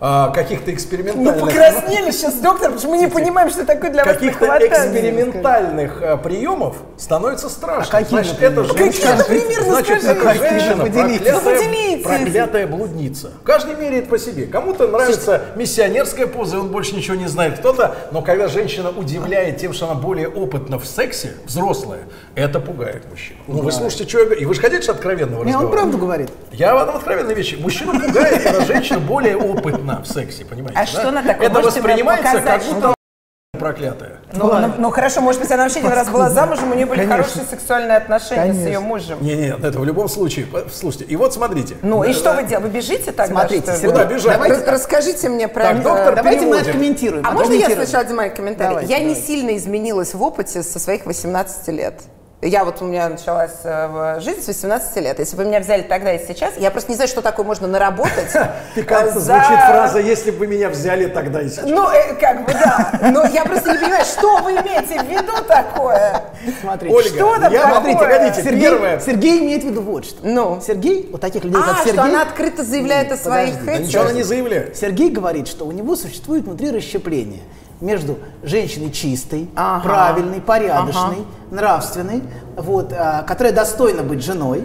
а, 0.00 0.30
каких-то 0.30 0.66
Мы 0.70 0.74
экспериментальных... 0.74 1.40
покраснели 1.40 2.10
сейчас, 2.10 2.34
доктор, 2.34 2.72
потому 2.72 2.78
что 2.78 2.88
мы 2.88 2.98
не 2.98 3.06
понимаем, 3.06 3.50
что 3.50 3.64
такое 3.64 3.90
для 3.90 4.04
вас 4.04 4.14
каких-то 4.14 4.46
экспериментальных 4.46 6.02
э, 6.02 6.16
приемов 6.18 6.76
становится 6.98 7.48
страшно. 7.48 7.98
А 7.98 8.02
какие, 8.02 8.22
Значит, 8.22 8.40
например? 8.40 8.52
это 8.52 8.74
Какие, 8.74 8.84
женщина, 8.92 9.16
например, 9.16 9.60
ну 9.60 9.70
значит, 9.70 10.04
это 10.04 10.34
женщина 10.34 10.76
проклятая, 10.76 11.40
Поделитесь. 11.40 12.02
проклятая 12.04 12.66
блудница. 12.66 13.32
Каждый 13.44 13.76
меряет 13.76 14.08
по 14.08 14.18
себе. 14.18 14.46
Кому-то 14.46 14.86
нравится 14.88 15.42
миссионерская 15.56 16.26
поза, 16.26 16.60
он 16.60 16.68
больше 16.68 16.94
ничего 16.94 17.16
не 17.16 17.26
знает. 17.28 17.58
Кто-то, 17.58 17.94
но 18.12 18.22
когда 18.22 18.48
женщина 18.48 18.90
удивляет 18.90 19.58
тем, 19.58 19.72
что 19.72 19.86
она 19.86 19.94
более 19.94 20.28
опытна 20.28 20.78
в 20.78 20.86
сексе, 20.86 21.32
взрослая, 21.44 22.00
это 22.34 22.60
пугает 22.60 23.08
мужчину. 23.10 23.38
Ну, 23.46 23.62
вы 23.62 23.72
слушайте, 23.72 24.08
что 24.08 24.18
я 24.18 24.24
говорю. 24.26 24.40
И 24.42 24.44
вы 24.44 24.54
же 24.54 24.60
хотите 24.60 24.90
откровенного 24.90 25.42
Не, 25.44 25.52
он 25.54 25.62
разговора? 25.62 25.76
правду 25.80 25.98
говорит. 25.98 26.30
Я 26.52 26.74
в 26.74 26.82
этом 26.82 26.96
откровенной 26.96 27.34
вещи. 27.34 27.54
Мужчину 27.56 27.98
пугает, 27.98 28.42
когда 28.42 28.64
женщина 28.64 28.98
более 28.98 29.36
опытна 29.36 29.85
в 29.94 30.06
сексе, 30.06 30.44
понимаете? 30.44 30.78
А 30.78 30.82
да? 30.82 30.86
что 30.86 31.08
она 31.08 31.22
такое? 31.22 31.46
Это 31.46 31.54
Можете 31.60 31.80
воспринимается 31.80 32.24
показать, 32.32 32.64
как 32.64 32.74
будто 32.74 32.94
проклятая. 33.58 34.18
Ну, 34.34 34.52
ну, 34.52 34.72
ну, 34.76 34.90
хорошо, 34.90 35.22
может 35.22 35.40
быть, 35.40 35.50
она 35.50 35.62
вообще 35.62 35.78
один 35.78 35.92
раз 35.92 36.08
была 36.10 36.28
замужем, 36.28 36.72
у 36.72 36.74
нее 36.74 36.84
были 36.84 37.00
Конечно. 37.06 37.16
хорошие 37.24 37.44
сексуальные 37.46 37.96
отношения 37.96 38.42
с 38.42 38.46
Конечно. 38.48 38.66
ее 38.66 38.80
мужем. 38.80 39.18
Не, 39.22 39.34
не, 39.34 39.48
это 39.48 39.78
в 39.78 39.84
любом 39.84 40.08
случае. 40.08 40.46
Слушайте, 40.70 41.06
и 41.06 41.16
вот 41.16 41.32
смотрите. 41.32 41.76
Ну, 41.82 42.02
и 42.04 42.08
Да, 42.08 42.12
что 42.12 42.24
да. 42.24 42.32
вы 42.34 42.48
делаете? 42.48 42.58
Вы 42.58 42.68
бежите 42.68 43.12
тогда, 43.12 43.26
Смотрите, 43.40 43.72
что 43.72 43.86
ли? 43.86 43.92
Куда 43.92 44.04
бежать? 44.04 44.32
Давайте 44.32 44.56
Рас- 44.56 44.68
Расскажите 44.68 45.28
мне 45.30 45.48
про... 45.48 45.62
Так, 45.62 45.82
доктор, 45.82 46.14
Давайте 46.16 46.40
мы 46.40 46.44
переводим. 46.56 46.66
откомментируем. 46.70 47.26
А 47.26 47.30
можно 47.30 47.52
я 47.54 47.70
сначала 47.70 48.04
сделаю 48.04 48.34
комментарий? 48.34 48.68
Давайте, 48.70 48.92
я 48.92 48.98
не 48.98 49.04
давайте. 49.06 49.26
сильно 49.26 49.56
изменилась 49.56 50.12
в 50.12 50.22
опыте 50.22 50.62
со 50.62 50.78
своих 50.78 51.06
18 51.06 51.68
лет. 51.68 52.02
Я 52.42 52.66
вот 52.66 52.82
у 52.82 52.84
меня 52.84 53.08
началась 53.08 53.60
э, 53.64 53.88
в- 53.88 54.20
жизнь 54.20 54.42
с 54.42 54.46
18 54.48 55.00
лет. 55.00 55.18
Если 55.18 55.34
бы 55.36 55.46
меня 55.46 55.58
взяли 55.58 55.80
тогда 55.80 56.12
и 56.12 56.24
сейчас, 56.24 56.52
я 56.58 56.70
просто 56.70 56.90
не 56.90 56.96
знаю, 56.96 57.08
что 57.08 57.22
такое 57.22 57.46
можно 57.46 57.66
наработать. 57.66 58.30
Пикантно 58.74 59.18
э, 59.18 59.20
звучит 59.22 59.58
фраза, 59.66 59.98
если 60.00 60.30
бы 60.32 60.46
меня 60.46 60.68
взяли 60.68 61.06
тогда 61.06 61.40
и 61.40 61.48
сейчас. 61.48 61.64
Ну, 61.66 61.88
э, 61.90 62.14
как 62.20 62.44
бы, 62.44 62.52
да. 62.52 63.00
Но 63.10 63.24
я 63.24 63.46
просто 63.46 63.72
не 63.72 63.78
понимаю, 63.78 64.04
что 64.04 64.36
вы 64.42 64.50
имеете 64.52 65.00
в 65.00 65.08
виду 65.08 65.32
такое? 65.48 66.22
Смотрите. 66.60 66.94
Ольга, 66.94 67.08
что 67.08 67.40
там 67.40 67.52
я, 67.52 67.60
такое? 67.62 67.74
смотрите, 67.74 67.98
погодите, 67.98 68.42
Сергей, 68.42 68.60
первое. 68.60 69.00
Сергей 69.00 69.38
имеет 69.40 69.62
в 69.64 69.66
виду 69.68 69.80
вот 69.80 70.04
что. 70.04 70.18
Ну. 70.22 70.60
Сергей, 70.64 71.08
вот 71.10 71.22
таких 71.22 71.42
людей, 71.42 71.58
А, 71.58 71.66
как 71.68 71.78
Сергей, 71.78 71.92
что 71.94 72.02
она 72.02 72.20
открыто 72.22 72.62
заявляет 72.62 73.12
о 73.12 73.16
своих 73.16 73.66
этих. 73.66 73.86
ничего 73.88 74.02
она 74.02 74.12
не 74.12 74.22
заявляет. 74.22 74.76
Сергей 74.76 75.08
говорит, 75.10 75.48
что 75.48 75.64
у 75.64 75.72
него 75.72 75.96
существует 75.96 76.44
внутри 76.44 76.70
расщепление 76.70 77.40
между 77.80 78.18
женщиной 78.42 78.90
чистой, 78.90 79.50
Ага. 79.56 79.82
правильной, 79.84 80.40
порядочной, 80.40 81.24
нравственной, 81.50 82.22
вот, 82.56 82.92
а, 82.92 83.22
которая 83.22 83.52
достойна 83.52 84.02
быть 84.02 84.22
женой, 84.24 84.64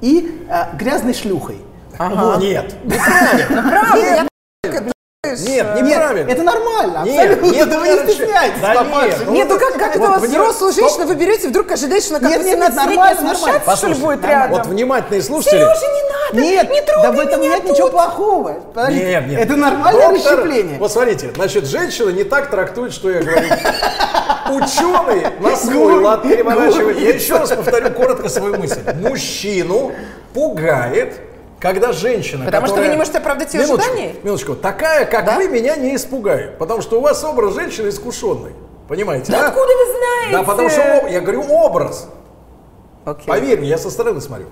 и 0.00 0.46
а, 0.50 0.70
грязной 0.74 1.14
шлюхой. 1.14 1.58
Вот. 1.98 2.38
Нет, 2.40 2.74
Правда, 3.48 3.98
я 3.98 4.26
так, 4.62 4.84
нет, 5.38 5.80
неправильно. 5.80 6.30
это 6.30 6.42
нормально, 6.42 7.02
Нет, 7.04 7.30
абсолютно, 7.30 7.56
нет, 7.56 7.68
вы 7.74 7.88
не 7.88 8.12
стесняйтесь, 8.12 8.60
да 8.60 8.74
нет, 8.84 9.28
Нет, 9.28 9.48
ну 9.48 9.58
как, 9.58 9.74
как 9.74 9.96
это 9.96 10.00
Вот 10.00 10.08
у 10.08 10.20
вас 10.20 10.22
взрослую 10.22 10.72
женщину 10.72 11.06
вы 11.06 11.14
берете, 11.14 11.48
вдруг 11.48 11.70
ожидаете, 11.70 12.06
что 12.06 12.16
она 12.16 12.28
как 12.28 12.38
Нет, 12.38 12.46
нет, 12.46 12.58
нет, 12.58 12.72
17-летняя 12.72 12.86
нормально, 12.86 13.20
смущаться, 13.20 13.50
нормально. 13.52 13.76
что 13.76 13.86
ли, 13.88 13.94
будет 13.94 14.24
рядом? 14.24 14.50
Вот 14.50 14.66
внимательные 14.66 15.22
слушатели. 15.22 15.58
Сережа, 15.58 15.86
не 15.86 16.11
надо, 16.32 16.46
Нет, 16.46 16.70
не 16.70 16.80
трогай 16.82 17.02
да 17.02 17.12
в 17.12 17.18
этом 17.18 17.40
меня 17.40 17.54
нет 17.56 17.64
ничего 17.64 17.82
тут. 17.88 17.90
плохого. 17.92 18.56
Подождите, 18.74 19.04
Нет, 19.06 19.26
нет. 19.28 19.40
Это 19.40 19.56
нормальное 19.56 20.08
Доктор, 20.10 20.38
расщепление. 20.38 20.78
Вот 20.78 20.92
смотрите, 20.92 21.30
значит, 21.34 21.66
женщина 21.66 22.10
не 22.10 22.24
так 22.24 22.50
трактует, 22.50 22.92
что 22.92 23.10
я 23.10 23.20
говорю. 23.22 23.48
Ученый 24.50 25.26
на 25.40 25.56
свой 25.56 25.94
лад 26.00 26.22
переворачивает. 26.22 26.98
Я 26.98 27.10
еще 27.14 27.36
раз 27.36 27.50
повторю 27.50 27.90
коротко 27.90 28.28
свою 28.28 28.56
мысль. 28.58 28.80
Мужчину 29.00 29.92
пугает, 30.34 31.14
когда 31.60 31.92
женщина, 31.92 32.44
Потому 32.44 32.66
что 32.66 32.74
которая- 32.74 32.88
вы 32.90 32.94
не 32.94 32.98
можете 32.98 33.18
оправдать 33.18 33.54
ее 33.54 33.62
Минуточку, 33.64 33.92
ожиданий? 33.92 34.20
Минуточку, 34.22 34.54
такая, 34.56 35.04
как 35.04 35.24
Да? 35.24 35.36
вы, 35.36 35.48
меня 35.48 35.76
не 35.76 35.94
испугает. 35.96 36.58
Потому 36.58 36.82
что 36.82 36.98
у 36.98 37.00
вас 37.00 37.22
образ 37.24 37.54
женщины 37.54 37.88
искушенный. 37.88 38.52
Понимаете, 38.88 39.30
Да 39.32 39.38
да? 39.42 39.48
откуда 39.48 39.68
вы 39.68 39.92
знаете? 39.92 40.32
Да, 40.32 40.42
потому 40.42 40.68
что 40.70 41.06
я 41.08 41.20
говорю 41.20 41.44
образ. 41.48 42.08
Окей. 43.04 43.26
Поверь 43.26 43.58
мне, 43.60 43.68
я 43.68 43.78
со 43.78 43.90
стороны 43.90 44.20
смотрю. 44.20 44.46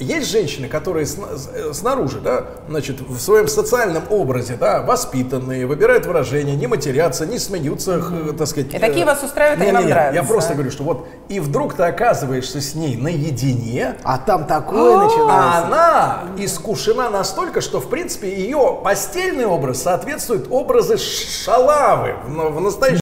Есть 0.00 0.30
женщины, 0.30 0.68
которые 0.68 1.06
э, 1.06 1.72
снаружи, 1.72 2.20
да, 2.20 2.44
значит, 2.68 3.00
в 3.00 3.18
своем 3.18 3.48
социальном 3.48 4.04
образе, 4.10 4.56
да, 4.58 4.82
воспитанные, 4.82 5.66
выбирают 5.66 6.06
выражения, 6.06 6.54
не 6.54 6.68
матерятся, 6.68 7.26
не 7.26 7.38
смеются, 7.38 8.00
х- 8.00 8.32
так 8.38 8.46
сказать. 8.46 8.72
И 8.74 8.78
такие 8.78 9.02
э, 9.02 9.06
вас 9.06 9.22
устраивают, 9.24 9.60
они 9.60 9.70
не-не-не, 9.72 9.88
вам 9.88 9.90
нравятся. 10.02 10.22
Я 10.22 10.28
просто 10.28 10.54
говорю, 10.54 10.70
что 10.70 10.84
вот 10.84 11.08
и 11.28 11.40
вдруг 11.40 11.74
ты 11.74 11.82
оказываешься 11.82 12.60
с 12.60 12.74
ней 12.76 12.96
наедине, 12.96 13.96
А 14.04 14.18
там 14.18 14.46
такое 14.46 14.98
а 14.98 15.04
начинается. 15.04 15.66
она 15.66 16.18
искушена 16.38 17.10
настолько, 17.10 17.60
что, 17.60 17.80
в 17.80 17.88
принципе, 17.88 18.32
ее 18.32 18.78
постельный 18.84 19.46
образ 19.46 19.82
соответствует 19.82 20.46
образы 20.50 20.96
шалавы 20.96 22.14
в, 22.26 22.50
в 22.50 22.60
настоящем. 22.60 23.00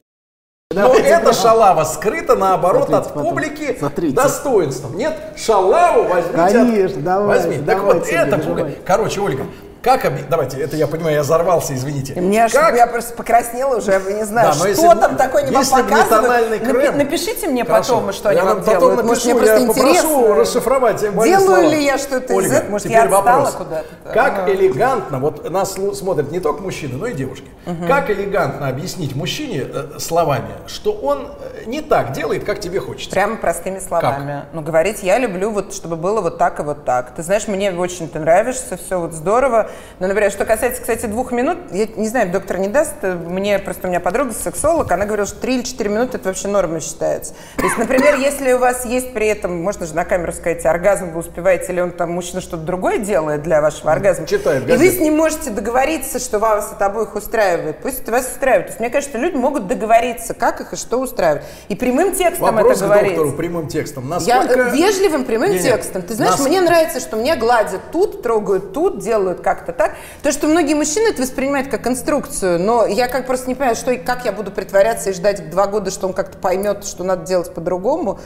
Но 0.83 0.93
эта 0.95 1.33
шалава 1.33 1.83
скрыта, 1.83 2.35
наоборот, 2.35 2.89
от 2.93 3.13
публики 3.13 3.77
достоинством. 4.13 4.97
Нет, 4.97 5.13
шалаву 5.35 6.03
возьмите. 6.03 6.41
от- 6.41 6.51
Конечно, 6.51 7.01
давай, 7.01 7.27
Возьми. 7.27 7.57
Так 7.65 7.83
вот, 7.83 8.07
это 8.07 8.37
пугает. 8.37 8.77
Короче, 8.85 9.21
Ольга, 9.21 9.43
Как 9.87 10.03
объ- 10.03 10.25
Давайте, 10.29 10.59
это 10.61 10.75
я 10.75 10.85
понимаю, 10.85 11.15
я 11.15 11.21
взорвался, 11.23 11.73
извините. 11.73 12.19
Мне 12.19 12.49
Как- 12.49 12.75
я 12.75 12.87
просто 12.87 13.13
покраснела 13.13 13.77
уже, 13.77 13.91
я 13.93 13.99
не 13.99 14.25
знаю, 14.25 14.49
Да, 14.49 14.53
что 14.53 14.67
если 14.67 14.81
там 14.85 15.15
такое 15.15 15.43
не 15.43 15.51
если 15.57 15.77
не 15.77 15.83
показывают. 15.83 16.49
Напи- 16.51 16.65
крем- 16.65 16.97
Напишите 16.97 17.47
мне 17.47 17.63
Хорошо. 17.63 17.95
потом, 17.95 18.11
что 18.11 18.27
они 18.29 18.37
я 18.37 18.43
вам 18.43 18.55
вам 18.57 18.65
потом 18.65 18.79
делают. 18.81 19.05
Может, 19.05 19.23
напишу, 19.25 19.29
мне 19.29 19.35
просто 19.47 19.61
я 19.61 19.67
попрошу 19.67 19.89
интересно. 19.95 20.35
расшифровать 20.35 21.13
мои 21.15 21.29
Делаю 21.29 21.45
слова. 21.45 21.61
ли 21.71 21.85
я 21.85 21.97
что-то 21.97 22.33
из 22.33 22.51
этого? 22.51 22.69
Может, 22.71 22.83
теперь 22.87 22.97
я 22.97 23.03
отстала 23.05 23.21
вопрос. 23.37 23.51
куда-то? 23.55 23.87
Как 24.13 24.39
Ага. 24.39 24.51
элегантно, 24.51 25.19
вот 25.19 25.49
нас 25.49 25.75
смотрят 25.93 26.31
не 26.33 26.41
только 26.41 26.61
мужчины, 26.61 26.97
но 26.97 27.07
и 27.07 27.13
девушки. 27.13 27.47
Как 27.87 28.09
элегантно 28.09 28.67
объяснить 28.67 29.15
мужчине 29.15 29.65
э, 29.73 29.99
словами, 29.99 30.49
что 30.67 30.91
он 30.91 31.29
э, 31.29 31.63
не 31.65 31.79
так 31.79 32.11
делает, 32.11 32.43
как 32.43 32.59
тебе 32.59 32.81
хочется. 32.81 33.11
Прямо 33.11 33.37
простыми 33.37 33.79
словами. 33.79 34.43
Ну, 34.51 34.59
говорить, 34.61 35.01
я 35.01 35.17
люблю, 35.17 35.49
вот, 35.51 35.73
чтобы 35.73 35.95
было 35.95 36.19
вот 36.19 36.37
так 36.37 36.59
и 36.59 36.63
вот 36.63 36.83
так. 36.83 37.15
Ты 37.15 37.23
знаешь, 37.23 37.47
мне 37.47 37.71
очень 37.71 38.09
ты 38.09 38.19
нравишься, 38.19 38.75
все 38.75 38.99
вот 38.99 39.13
здорово. 39.13 39.69
Но, 39.99 40.07
например, 40.07 40.31
что 40.31 40.45
касается, 40.45 40.81
кстати, 40.81 41.05
двух 41.05 41.31
минут, 41.31 41.57
я 41.71 41.87
не 41.95 42.07
знаю, 42.07 42.31
доктор 42.31 42.57
не 42.57 42.67
даст, 42.67 42.95
э, 43.01 43.13
мне 43.13 43.59
просто 43.59 43.87
у 43.87 43.89
меня 43.89 43.99
подруга 43.99 44.31
сексолог, 44.33 44.91
она 44.91 45.05
говорила, 45.05 45.27
что 45.27 45.37
три 45.39 45.55
или 45.55 45.63
четыре 45.63 45.89
минуты 45.89 46.17
это 46.17 46.29
вообще 46.29 46.47
норма 46.47 46.79
считается. 46.79 47.33
То 47.57 47.63
есть, 47.63 47.77
например, 47.77 48.15
если 48.19 48.53
у 48.53 48.59
вас 48.59 48.85
есть 48.85 49.13
при 49.13 49.27
этом, 49.27 49.61
можно 49.61 49.85
же 49.85 49.95
на 49.95 50.05
камеру 50.05 50.31
сказать, 50.33 50.65
оргазм 50.65 51.11
вы 51.11 51.19
успеваете, 51.19 51.71
или 51.71 51.79
он 51.81 51.91
там, 51.91 52.11
мужчина 52.11 52.41
что-то 52.41 52.63
другое 52.63 52.99
делает 52.99 53.43
для 53.43 53.61
вашего 53.61 53.91
оргазма. 53.91 54.27
читает 54.27 54.67
И 54.69 54.77
вы 54.77 54.89
с 54.89 54.99
ним 54.99 55.15
можете 55.17 55.49
договориться, 55.49 56.19
что 56.19 56.39
вас 56.39 56.71
это 56.73 56.85
обоих 56.85 57.15
устраивает. 57.15 57.77
Пусть 57.81 58.01
это 58.01 58.11
вас 58.11 58.27
устраивает. 58.31 58.67
То 58.67 58.71
есть, 58.71 58.79
мне 58.79 58.89
кажется, 58.89 59.17
люди 59.17 59.35
могут 59.35 59.67
договориться, 59.67 60.33
как 60.33 60.61
их 60.61 60.73
и 60.73 60.75
что 60.75 60.99
устраивает. 60.99 61.43
И 61.69 61.75
прямым 61.75 62.13
текстом 62.13 62.55
Вопрос 62.55 62.77
это 62.77 62.85
к 62.85 62.87
говорить. 62.89 63.15
доктору 63.15 63.31
прямым 63.33 63.67
текстом. 63.67 64.03
Я 64.21 64.41
Насколько... 64.43 64.61
э, 64.61 64.75
вежливым 64.75 65.25
прямым 65.25 65.51
Не-не, 65.51 65.63
текстом. 65.63 66.01
Ты 66.01 66.13
знаешь, 66.13 66.37
нас- 66.37 66.47
мне 66.47 66.61
нравится, 66.61 66.99
что 66.99 67.17
меня 67.17 67.35
гладят 67.35 67.81
тут, 67.91 68.21
трогают 68.21 68.73
тут, 68.73 68.99
делают 68.99 69.41
как-то 69.57 69.73
так. 69.73 69.95
То, 70.23 70.31
что 70.31 70.47
многие 70.47 70.75
мужчины 70.75 71.07
это 71.09 71.21
воспринимают 71.21 71.67
как 71.69 71.87
инструкцию, 71.87 72.59
но 72.59 72.85
я 72.85 73.07
как 73.07 73.25
просто 73.25 73.47
не 73.49 73.55
понимаю, 73.55 73.75
что 73.75 73.91
и 73.91 73.97
как 73.97 74.25
я 74.25 74.31
буду 74.31 74.51
притворяться 74.51 75.09
и 75.09 75.13
ждать 75.13 75.49
два 75.49 75.67
года, 75.67 75.91
что 75.91 76.07
он 76.07 76.13
как-то 76.13 76.37
поймет, 76.37 76.85
что 76.85 77.03
надо 77.03 77.25
делать 77.25 77.53
по-другому. 77.53 78.19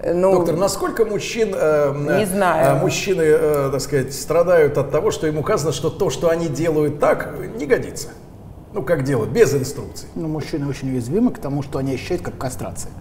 Э, 0.00 0.14
Ну, 0.14 0.32
Доктор, 0.32 0.56
насколько 0.56 1.04
мужчин, 1.04 1.54
э, 1.54 2.16
Не 2.18 2.24
знаю. 2.26 2.76
э, 2.76 2.80
мужчины, 2.80 3.22
э, 3.22 3.68
так 3.72 3.80
сказать, 3.80 4.14
страдают 4.14 4.78
от 4.78 4.90
того, 4.90 5.10
что 5.10 5.26
им 5.26 5.38
указано, 5.38 5.72
что 5.72 5.90
то, 5.90 6.08
что 6.10 6.30
они 6.30 6.48
делают 6.48 7.00
так, 7.00 7.34
не 7.56 7.66
годится? 7.66 8.08
Ну, 8.74 8.82
как 8.82 9.02
делают, 9.04 9.30
без 9.30 9.52
инструкций. 9.54 10.08
Ну, 10.14 10.28
мужчины 10.28 10.68
очень 10.68 10.90
уязвимы 10.92 11.32
к 11.32 11.38
тому, 11.38 11.62
что 11.62 11.78
они 11.78 11.94
ощущают 11.94 12.22
как 12.22 12.38
кастрация. 12.38 12.92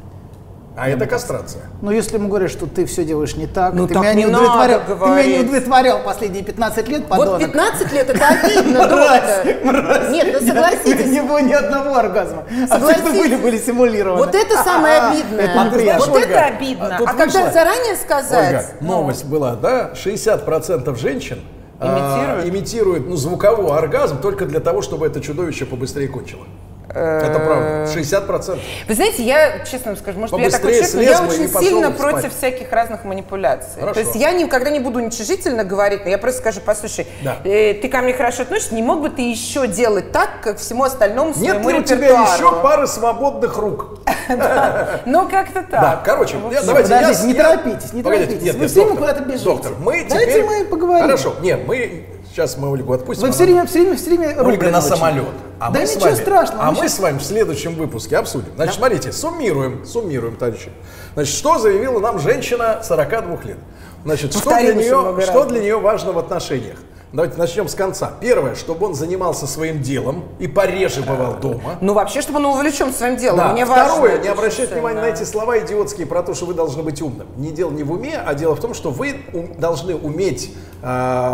А 0.80 0.88
это 0.90 1.08
кастрация. 1.08 1.64
Но 1.82 1.92
если 1.92 2.18
ему 2.18 2.28
говорят, 2.30 2.52
что 2.52 2.68
ты 2.68 2.86
все 2.86 3.04
делаешь 3.04 3.36
не 3.36 3.48
так, 3.48 3.74
Ну, 3.74 3.88
ты, 3.88 3.96
так 3.96 4.04
меня 4.04 4.14
не 4.14 4.24
не 4.26 4.30
удовлетворял, 4.30 4.80
надо 4.88 4.96
ты 4.96 5.10
меня 5.10 5.38
не 5.40 5.44
удовлетворял 5.44 6.04
последние 6.04 6.44
15 6.44 6.88
лет, 6.88 7.08
подонок. 7.08 7.32
вот 7.34 7.42
15 7.42 7.92
лет 7.94 8.10
это 8.12 8.28
обидно, 8.44 8.88
Мразь, 8.88 9.46
доктор. 9.46 9.56
мразь. 9.66 10.10
Нет, 10.12 10.38
ну 10.40 10.48
согласитесь. 10.48 11.06
Не 11.08 11.22
было 11.24 11.40
ни 11.42 11.54
одного 11.54 11.96
оргазма. 11.98 12.44
А 12.48 12.54
все, 12.54 12.68
что 12.68 12.76
Согласитесь. 12.76 13.20
были, 13.24 13.36
были 13.38 13.58
симулированы. 13.58 14.24
Вот 14.24 14.36
это 14.36 14.56
самое 14.64 15.00
обидное. 15.00 15.46
Это 15.46 15.64
неприятно. 15.66 16.06
Вот 16.06 16.22
это 16.22 16.46
обидно. 16.46 16.98
а 16.98 17.04
А 17.10 17.14
когда 17.16 17.52
заранее 17.52 17.96
сказать... 17.96 18.66
Ну, 18.80 18.88
новость 18.88 19.26
была, 19.26 19.56
да? 19.56 19.94
60% 19.96 20.96
женщин 21.00 21.40
а, 21.80 22.44
Имитируют? 22.44 22.54
имитируют 22.56 23.08
ну, 23.08 23.16
звуковой 23.16 23.76
оргазм 23.76 24.22
только 24.22 24.46
для 24.46 24.60
того, 24.60 24.84
чтобы 24.84 25.08
это 25.08 25.22
чудовище 25.22 25.66
побыстрее 25.66 26.08
кончило. 26.08 26.46
Это 26.90 27.40
правда. 27.40 27.92
60%. 27.94 28.60
Вы 28.88 28.94
знаете, 28.96 29.24
я 29.24 29.60
честно 29.66 29.92
вам 29.92 29.98
скажу, 29.98 30.20
может, 30.20 30.38
я 30.38 30.50
такой 30.50 30.74
Побыстрее 30.74 31.06
человек, 31.06 31.20
но 31.20 31.26
я 31.26 31.30
очень 31.44 31.60
сильно 31.66 31.88
спать. 31.94 31.98
против 31.98 32.36
всяких 32.36 32.72
разных 32.72 33.04
манипуляций. 33.04 33.80
Хорошо. 33.82 33.94
То 33.94 34.00
есть 34.00 34.16
я 34.16 34.32
никогда 34.32 34.70
не 34.70 34.80
буду 34.80 35.00
уничижительно 35.00 35.64
говорить, 35.64 36.06
но 36.06 36.10
я 36.12 36.18
просто 36.18 36.40
скажу, 36.42 36.62
послушай, 36.66 37.08
Да. 37.24 37.38
э, 37.44 37.74
ты 37.74 37.90
ко 37.90 38.00
мне 38.00 38.14
хорошо 38.14 38.44
относишься, 38.44 38.74
не 38.76 38.84
мог 38.84 39.02
бы 39.02 39.10
ты 39.10 39.22
еще 39.30 39.68
делать 39.68 40.12
так, 40.12 40.30
как 40.42 40.58
всему 40.60 40.84
остальному 40.84 41.30
Нет 41.36 41.38
своему 41.38 41.70
ли 41.70 41.80
у 41.80 41.84
тебя 41.84 42.08
еще 42.08 42.62
пары 42.62 42.88
свободных 42.88 43.58
рук? 43.58 44.00
Ну, 45.06 45.28
как-то 45.30 45.62
так. 45.64 45.70
Да, 45.82 46.02
короче, 46.04 46.36
я- 46.38 46.50
Нет, 46.60 46.66
давайте 46.66 46.90
я- 46.94 47.24
не 47.24 47.34
я- 47.34 47.44
торопитесь, 47.44 47.94
не 47.94 48.04
торопитесь. 48.04 48.42
нет, 48.42 48.56
Вы 48.56 48.62
нет, 48.62 48.72
все 48.72 48.86
куда-то 48.86 49.24
бежите. 49.24 49.46
Доктор, 49.46 49.72
мы 49.80 50.06
Давайте 50.08 50.32
теперь... 50.32 50.46
мы 50.46 50.66
поговорим. 50.66 51.06
Хорошо, 51.06 51.36
нет, 51.42 51.62
мы... 51.66 52.06
Сейчас 52.38 52.56
мы 52.56 52.70
Ольгу 52.70 52.94
отпустим. 52.94 53.26
Вы 53.26 53.34
все 53.34 53.46
время, 53.46 53.66
все 53.66 53.82
время, 53.82 53.98
все 53.98 54.16
время 54.16 54.44
Ольга 54.44 54.70
на 54.70 54.80
самолет. 54.80 55.26
А 55.60 55.72
да 55.72 55.80
мы 55.80 55.88
с 55.88 55.96
ничего 55.96 56.12
вами, 56.12 56.22
страшного. 56.22 56.64
А 56.64 56.66
мы 56.68 56.78
мы 56.78 56.84
щас- 56.84 56.94
с 56.94 57.00
вами 57.00 57.18
в 57.18 57.24
следующем 57.24 57.74
выпуске 57.74 58.16
обсудим. 58.16 58.52
Значит, 58.56 58.76
смотрите, 58.76 59.12
суммируем, 59.12 59.84
суммируем, 59.88 60.36
товарищи. 60.36 60.70
Значит, 61.16 61.34
что 61.34 61.58
заявила 61.58 62.00
нам 62.00 62.20
женщина 62.20 62.82
42 62.84 63.44
лет? 63.44 63.58
Значит, 64.06 64.36
что 64.36 64.52
для, 64.52 64.74
нее, 64.76 65.20
что 65.24 65.46
для 65.46 65.62
нее 65.62 65.80
важно 65.80 66.12
в 66.12 66.20
отношениях? 66.20 66.78
Давайте 67.18 67.36
начнем 67.40 67.68
с 67.68 67.74
конца. 67.74 68.12
Первое, 68.22 68.54
чтобы 68.54 68.86
он 68.86 68.94
занимался 68.94 69.48
своим 69.48 69.82
делом 69.82 70.26
и 70.38 70.48
пореже 70.48 71.02
бывал 71.02 71.34
дома. 71.42 71.80
Ну, 71.82 71.96
вообще, 71.96 72.22
чтобы 72.22 72.38
он 72.38 72.46
увлечен 72.46 72.94
своим 72.94 73.16
делом. 73.16 73.38
Да. 73.40 73.48
Мне 73.54 73.66
важно. 73.66 73.86
Второе, 73.94 74.12
это 74.14 74.22
не 74.26 74.30
обращать 74.30 74.70
внимания 74.72 74.98
на 75.02 75.06
сильно. 75.08 75.16
эти 75.22 75.28
слова 75.28 75.58
идиотские 75.58 76.06
про 76.06 76.22
то, 76.22 76.36
что 76.36 76.46
вы 76.46 76.54
должны 76.54 76.84
быть 76.84 77.02
умным. 77.02 77.26
Не 77.38 77.50
дело 77.50 77.72
не 77.72 77.82
в 77.82 77.92
уме, 77.92 78.22
а 78.24 78.36
дело 78.36 78.56
в 78.56 78.60
том, 78.60 78.76
что 78.76 78.92
вы 78.92 79.16
ум- 79.34 79.56
должны 79.58 79.96
уметь 79.96 80.54
э, 80.84 80.86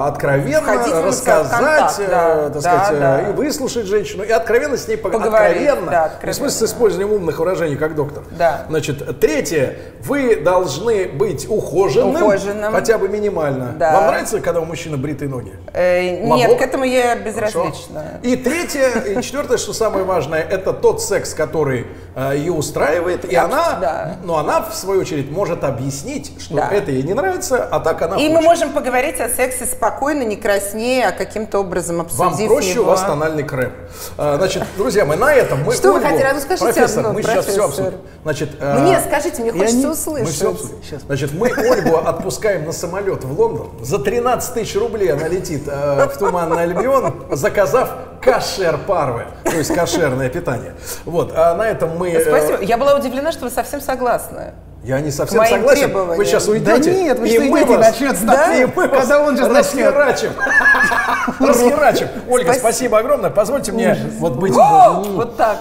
откровенно 0.07 0.61
Входить 0.61 0.93
рассказать, 0.93 1.51
контакт, 1.51 1.99
э, 1.99 2.07
да, 2.07 2.43
так 2.49 2.53
да, 2.53 2.61
сказать, 2.61 2.91
э, 2.93 2.99
да. 3.01 3.21
и 3.29 3.33
выслушать 3.33 3.85
женщину, 3.85 4.23
и 4.23 4.31
откровенно 4.31 4.77
с 4.77 4.87
ней 4.87 4.95
пог- 4.95 5.11
Поговорить, 5.11 5.67
откровенно. 5.67 5.91
да, 5.91 6.03
откровенно. 6.05 6.31
в 6.33 6.35
смысле 6.37 6.65
с 6.65 6.71
использованием 6.71 7.11
умных 7.13 7.39
выражений, 7.39 7.75
как 7.75 7.93
доктор. 7.95 8.23
Да. 8.39 8.67
Значит, 8.69 9.19
третье, 9.19 9.75
вы 10.05 10.37
должны 10.37 11.09
быть 11.09 11.45
ухоженным, 11.49 12.23
Ухоженным. 12.23 12.71
хотя 12.71 12.97
бы 12.97 13.09
минимально. 13.09 13.73
Да. 13.77 13.91
Вам 13.91 14.05
нравится, 14.07 14.39
когда 14.39 14.61
у 14.61 14.65
мужчины 14.65 14.95
бритые 14.95 15.27
ноги? 15.27 15.51
Э, 15.73 16.21
Лобок? 16.23 16.37
нет, 16.37 16.59
к 16.59 16.61
этому 16.61 16.83
я 16.83 17.15
Хорошо. 17.17 17.23
безразлична. 17.25 18.19
И 18.21 18.35
третье, 18.35 19.01
и 19.17 19.21
четвертое, 19.23 19.57
что 19.57 19.73
самое 19.73 20.05
важное, 20.05 20.41
это 20.41 20.71
тот 20.71 21.01
секс, 21.01 21.33
который 21.33 21.87
э, 22.15 22.33
ее 22.37 22.51
устраивает, 22.51 23.25
и 23.25 23.35
она, 23.35 23.79
да. 23.81 24.17
но 24.23 24.37
она 24.37 24.61
в 24.61 24.75
свою 24.75 25.01
очередь 25.01 25.31
может 25.31 25.63
объяснить, 25.63 26.31
что 26.39 26.55
Да. 26.55 26.69
это 26.71 26.91
ей 26.91 27.01
не 27.01 27.15
нравится, 27.15 27.63
а 27.63 27.79
так 27.79 27.99
она 28.03 28.17
И 28.17 28.29
мы 28.29 28.41
можем 28.41 28.71
поговорить 28.71 29.19
о 29.19 29.29
сексе 29.29 29.65
спокойно, 29.65 30.21
не 30.21 30.35
краснее, 30.35 31.07
а 31.07 31.11
каким-то 31.11 31.59
образом 31.59 32.01
обсудив 32.01 32.19
Вам 32.39 32.47
проще, 32.47 32.73
его. 32.73 32.83
у 32.83 32.87
вас 32.87 33.01
тональный 33.01 33.43
крем. 33.43 33.71
А, 34.17 34.37
Значит, 34.37 34.63
друзья, 34.77 35.05
мы 35.05 35.15
на 35.15 35.33
этом 35.33 35.63
мы 35.63 35.73
Что 35.73 35.93
вы 35.93 36.01
хотели? 36.01 36.21
А 36.23 36.33
ну 36.35 36.39
скажите 36.39 36.65
профессор, 36.65 36.99
одно, 36.99 37.13
мы 37.13 37.23
сейчас 37.23 37.45
все 37.47 37.65
обсудим. 37.65 37.93
Значит, 38.23 38.49
э, 38.59 38.79
Мне 38.79 38.99
скажите, 39.01 39.41
мне 39.41 39.51
хочется 39.51 39.75
не- 39.77 39.85
мы 39.85 39.91
услышать. 39.93 40.29
все 40.35 40.51
обсудим. 40.51 40.75
Значит, 41.07 41.33
мы 41.33 41.49
Ольгу 41.49 41.97
отпускаем 41.97 42.65
на 42.65 42.71
самолет 42.71 43.23
в 43.23 43.39
Лондон. 43.39 43.69
За 43.81 43.97
13 43.97 44.53
тысяч 44.53 44.75
рублей 44.75 45.11
она 45.11 45.27
летит 45.27 45.52
э, 45.65 46.07
в 46.07 46.17
Туманный 46.17 46.63
Альбион, 46.63 47.13
заказав 47.31 47.89
кашер 48.21 48.77
парвы, 48.87 49.25
то 49.43 49.51
есть 49.57 49.73
кошерное 49.73 50.29
питание. 50.29 50.73
Вот, 51.05 51.33
а 51.35 51.55
на 51.55 51.63
этом 51.67 51.97
мы... 51.97 52.09
э, 52.11 52.21
Спасибо. 52.25 52.61
Я 52.63 52.77
была 52.77 52.95
удивлена, 52.95 53.31
что 53.31 53.45
вы 53.45 53.49
совсем 53.51 53.81
согласны. 53.81 54.53
Я 54.83 54.99
не 54.99 55.11
совсем 55.11 55.37
моим 55.37 55.55
согласен. 55.59 55.85
требованиям. 55.85 56.17
Вы 56.17 56.25
сейчас 56.25 56.45
Да 56.45 56.51
уйдете, 56.51 56.93
нет, 57.03 57.19
вы 57.19 57.27
и 57.29 57.31
что 57.33 57.41
мы 57.43 57.65
вас, 57.65 57.79
начнется 57.91 58.25
да? 58.25 58.53
и 58.55 58.65
мы 58.75 58.87
когда 58.89 59.21
он 59.21 59.37
же 59.37 59.47
расхерачим. 59.47 60.31
Расхерачим. 61.39 62.07
Ольга, 62.29 62.53
Спасибо. 62.53 62.99
огромное. 62.99 63.29
Позвольте 63.29 63.71
мне 63.71 63.97
вот 64.19 64.35
быть... 64.35 64.53
Вот 64.53 65.37
так. 65.37 65.59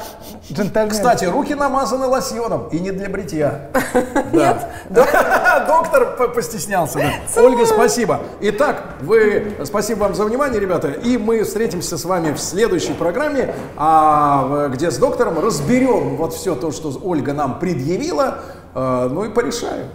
Джентльмен. 0.50 0.90
Кстати, 0.90 1.24
руки 1.26 1.54
намазаны 1.54 2.06
лосьоном 2.06 2.66
и 2.72 2.80
не 2.80 2.90
для 2.90 3.08
бритья. 3.08 3.68
Нет? 4.32 4.56
Доктор 4.90 6.16
по- 6.16 6.28
постеснялся. 6.28 6.98
да. 6.98 7.40
Ольга, 7.42 7.64
спасибо. 7.64 8.20
Итак, 8.40 8.82
вы, 9.00 9.54
спасибо 9.64 10.00
вам 10.00 10.14
за 10.14 10.24
внимание, 10.24 10.60
ребята. 10.60 10.88
И 10.88 11.16
мы 11.16 11.44
встретимся 11.44 11.96
с 11.96 12.04
вами 12.04 12.32
в 12.32 12.40
следующей 12.40 12.92
программе, 12.92 13.54
а, 13.76 14.68
где 14.68 14.90
с 14.90 14.98
доктором 14.98 15.38
разберем 15.38 16.16
вот 16.16 16.34
все 16.34 16.54
то, 16.56 16.72
что 16.72 16.92
Ольга 17.02 17.32
нам 17.32 17.58
предъявила, 17.60 18.38
ну 18.74 19.24
и 19.24 19.28
порешаем. 19.28 19.88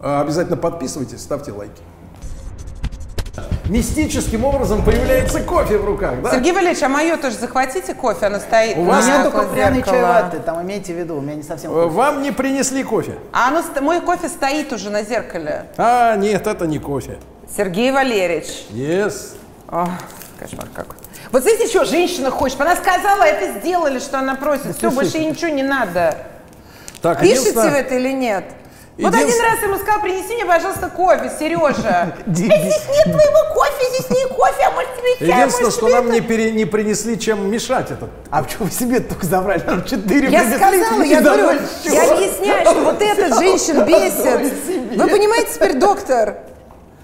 А, 0.00 0.20
Обязательно 0.20 0.56
подписывайтесь, 0.56 1.20
ставьте 1.22 1.52
лайки. 1.52 1.80
Мистическим 3.68 4.44
образом 4.44 4.84
появляется 4.84 5.40
кофе 5.40 5.78
в 5.78 5.84
руках, 5.86 6.20
да? 6.22 6.32
Сергей 6.32 6.52
Валерьевич, 6.52 6.82
а 6.82 6.88
мое 6.88 7.16
тоже 7.16 7.36
захватите 7.36 7.94
кофе, 7.94 8.26
оно 8.26 8.38
стоит 8.38 8.76
У 8.76 8.84
вас 8.84 9.06
только 9.22 9.46
пряный 9.48 9.82
чай 9.82 10.02
латте, 10.02 10.38
там 10.38 10.62
имейте 10.62 10.92
в 10.92 10.98
виду, 10.98 11.16
у 11.16 11.20
меня 11.22 11.36
не 11.36 11.42
совсем 11.42 11.72
Э, 11.72 11.86
Вам 11.86 12.22
не 12.22 12.30
принесли 12.30 12.84
кофе. 12.84 13.18
А 13.32 13.48
оно, 13.48 13.62
мой 13.80 14.02
кофе 14.02 14.28
стоит 14.28 14.70
уже 14.72 14.90
на 14.90 15.02
зеркале. 15.02 15.66
А, 15.78 16.14
нет, 16.16 16.46
это 16.46 16.66
не 16.66 16.78
кофе. 16.78 17.18
Сергей 17.56 17.90
Валерьевич. 17.90 18.66
Yes. 18.70 19.36
Ох, 19.70 19.88
кошмар 20.38 20.66
какой. 20.74 20.96
Вот 21.32 21.42
знаете, 21.42 21.66
что 21.66 21.86
женщина 21.86 22.30
хочет? 22.30 22.60
Она 22.60 22.76
сказала, 22.76 23.22
это 23.22 23.58
сделали, 23.58 23.98
что 23.98 24.18
она 24.18 24.34
просит. 24.34 24.76
Все, 24.76 24.90
больше 24.92 25.16
ей 25.16 25.30
ничего 25.30 25.50
не 25.50 25.62
надо. 25.62 26.18
Так, 27.04 27.20
Пишете 27.20 27.40
единственное- 27.50 27.70
в 27.70 27.74
это 27.74 27.94
или 27.96 28.12
нет? 28.12 28.44
Вот 28.96 29.12
один 29.14 29.26
раз 29.42 29.62
ему 29.62 29.76
сказал, 29.76 30.00
принеси 30.00 30.34
мне, 30.36 30.46
пожалуйста, 30.46 30.88
кофе, 30.88 31.30
Сережа. 31.38 32.16
Дебиль. 32.24 32.50
«Э, 32.54 32.60
Здесь 32.62 32.82
нет 32.88 33.04
твоего 33.04 33.54
кофе, 33.54 33.84
здесь 33.90 34.08
не 34.08 34.28
кофе, 34.28 34.62
а 34.66 34.70
может 34.70 34.90
тебе 34.96 35.18
чай, 35.18 35.38
Единственное, 35.40 35.70
что 35.70 35.88
нам 35.88 36.04
это?» 36.06 36.14
не, 36.14 36.20
пере- 36.22 36.52
не 36.52 36.64
принесли, 36.64 37.18
чем 37.20 37.50
мешать 37.50 37.90
этот. 37.90 38.08
А 38.30 38.42
почему 38.42 38.64
вы 38.66 38.70
себе 38.70 39.00
только 39.00 39.26
забрали? 39.26 39.62
Нам 39.66 39.84
четыре 39.84 40.30
Я 40.30 40.44
сказала, 40.48 41.02
я 41.02 41.20
говорю, 41.20 41.60
я 41.84 42.12
объясняю, 42.12 42.64
что 42.70 42.80
вот 42.84 43.02
этот 43.02 43.38
женщин 43.38 43.84
бесит. 43.84 44.96
Вы 44.96 45.08
понимаете 45.08 45.52
теперь, 45.52 45.74
доктор? 45.74 46.36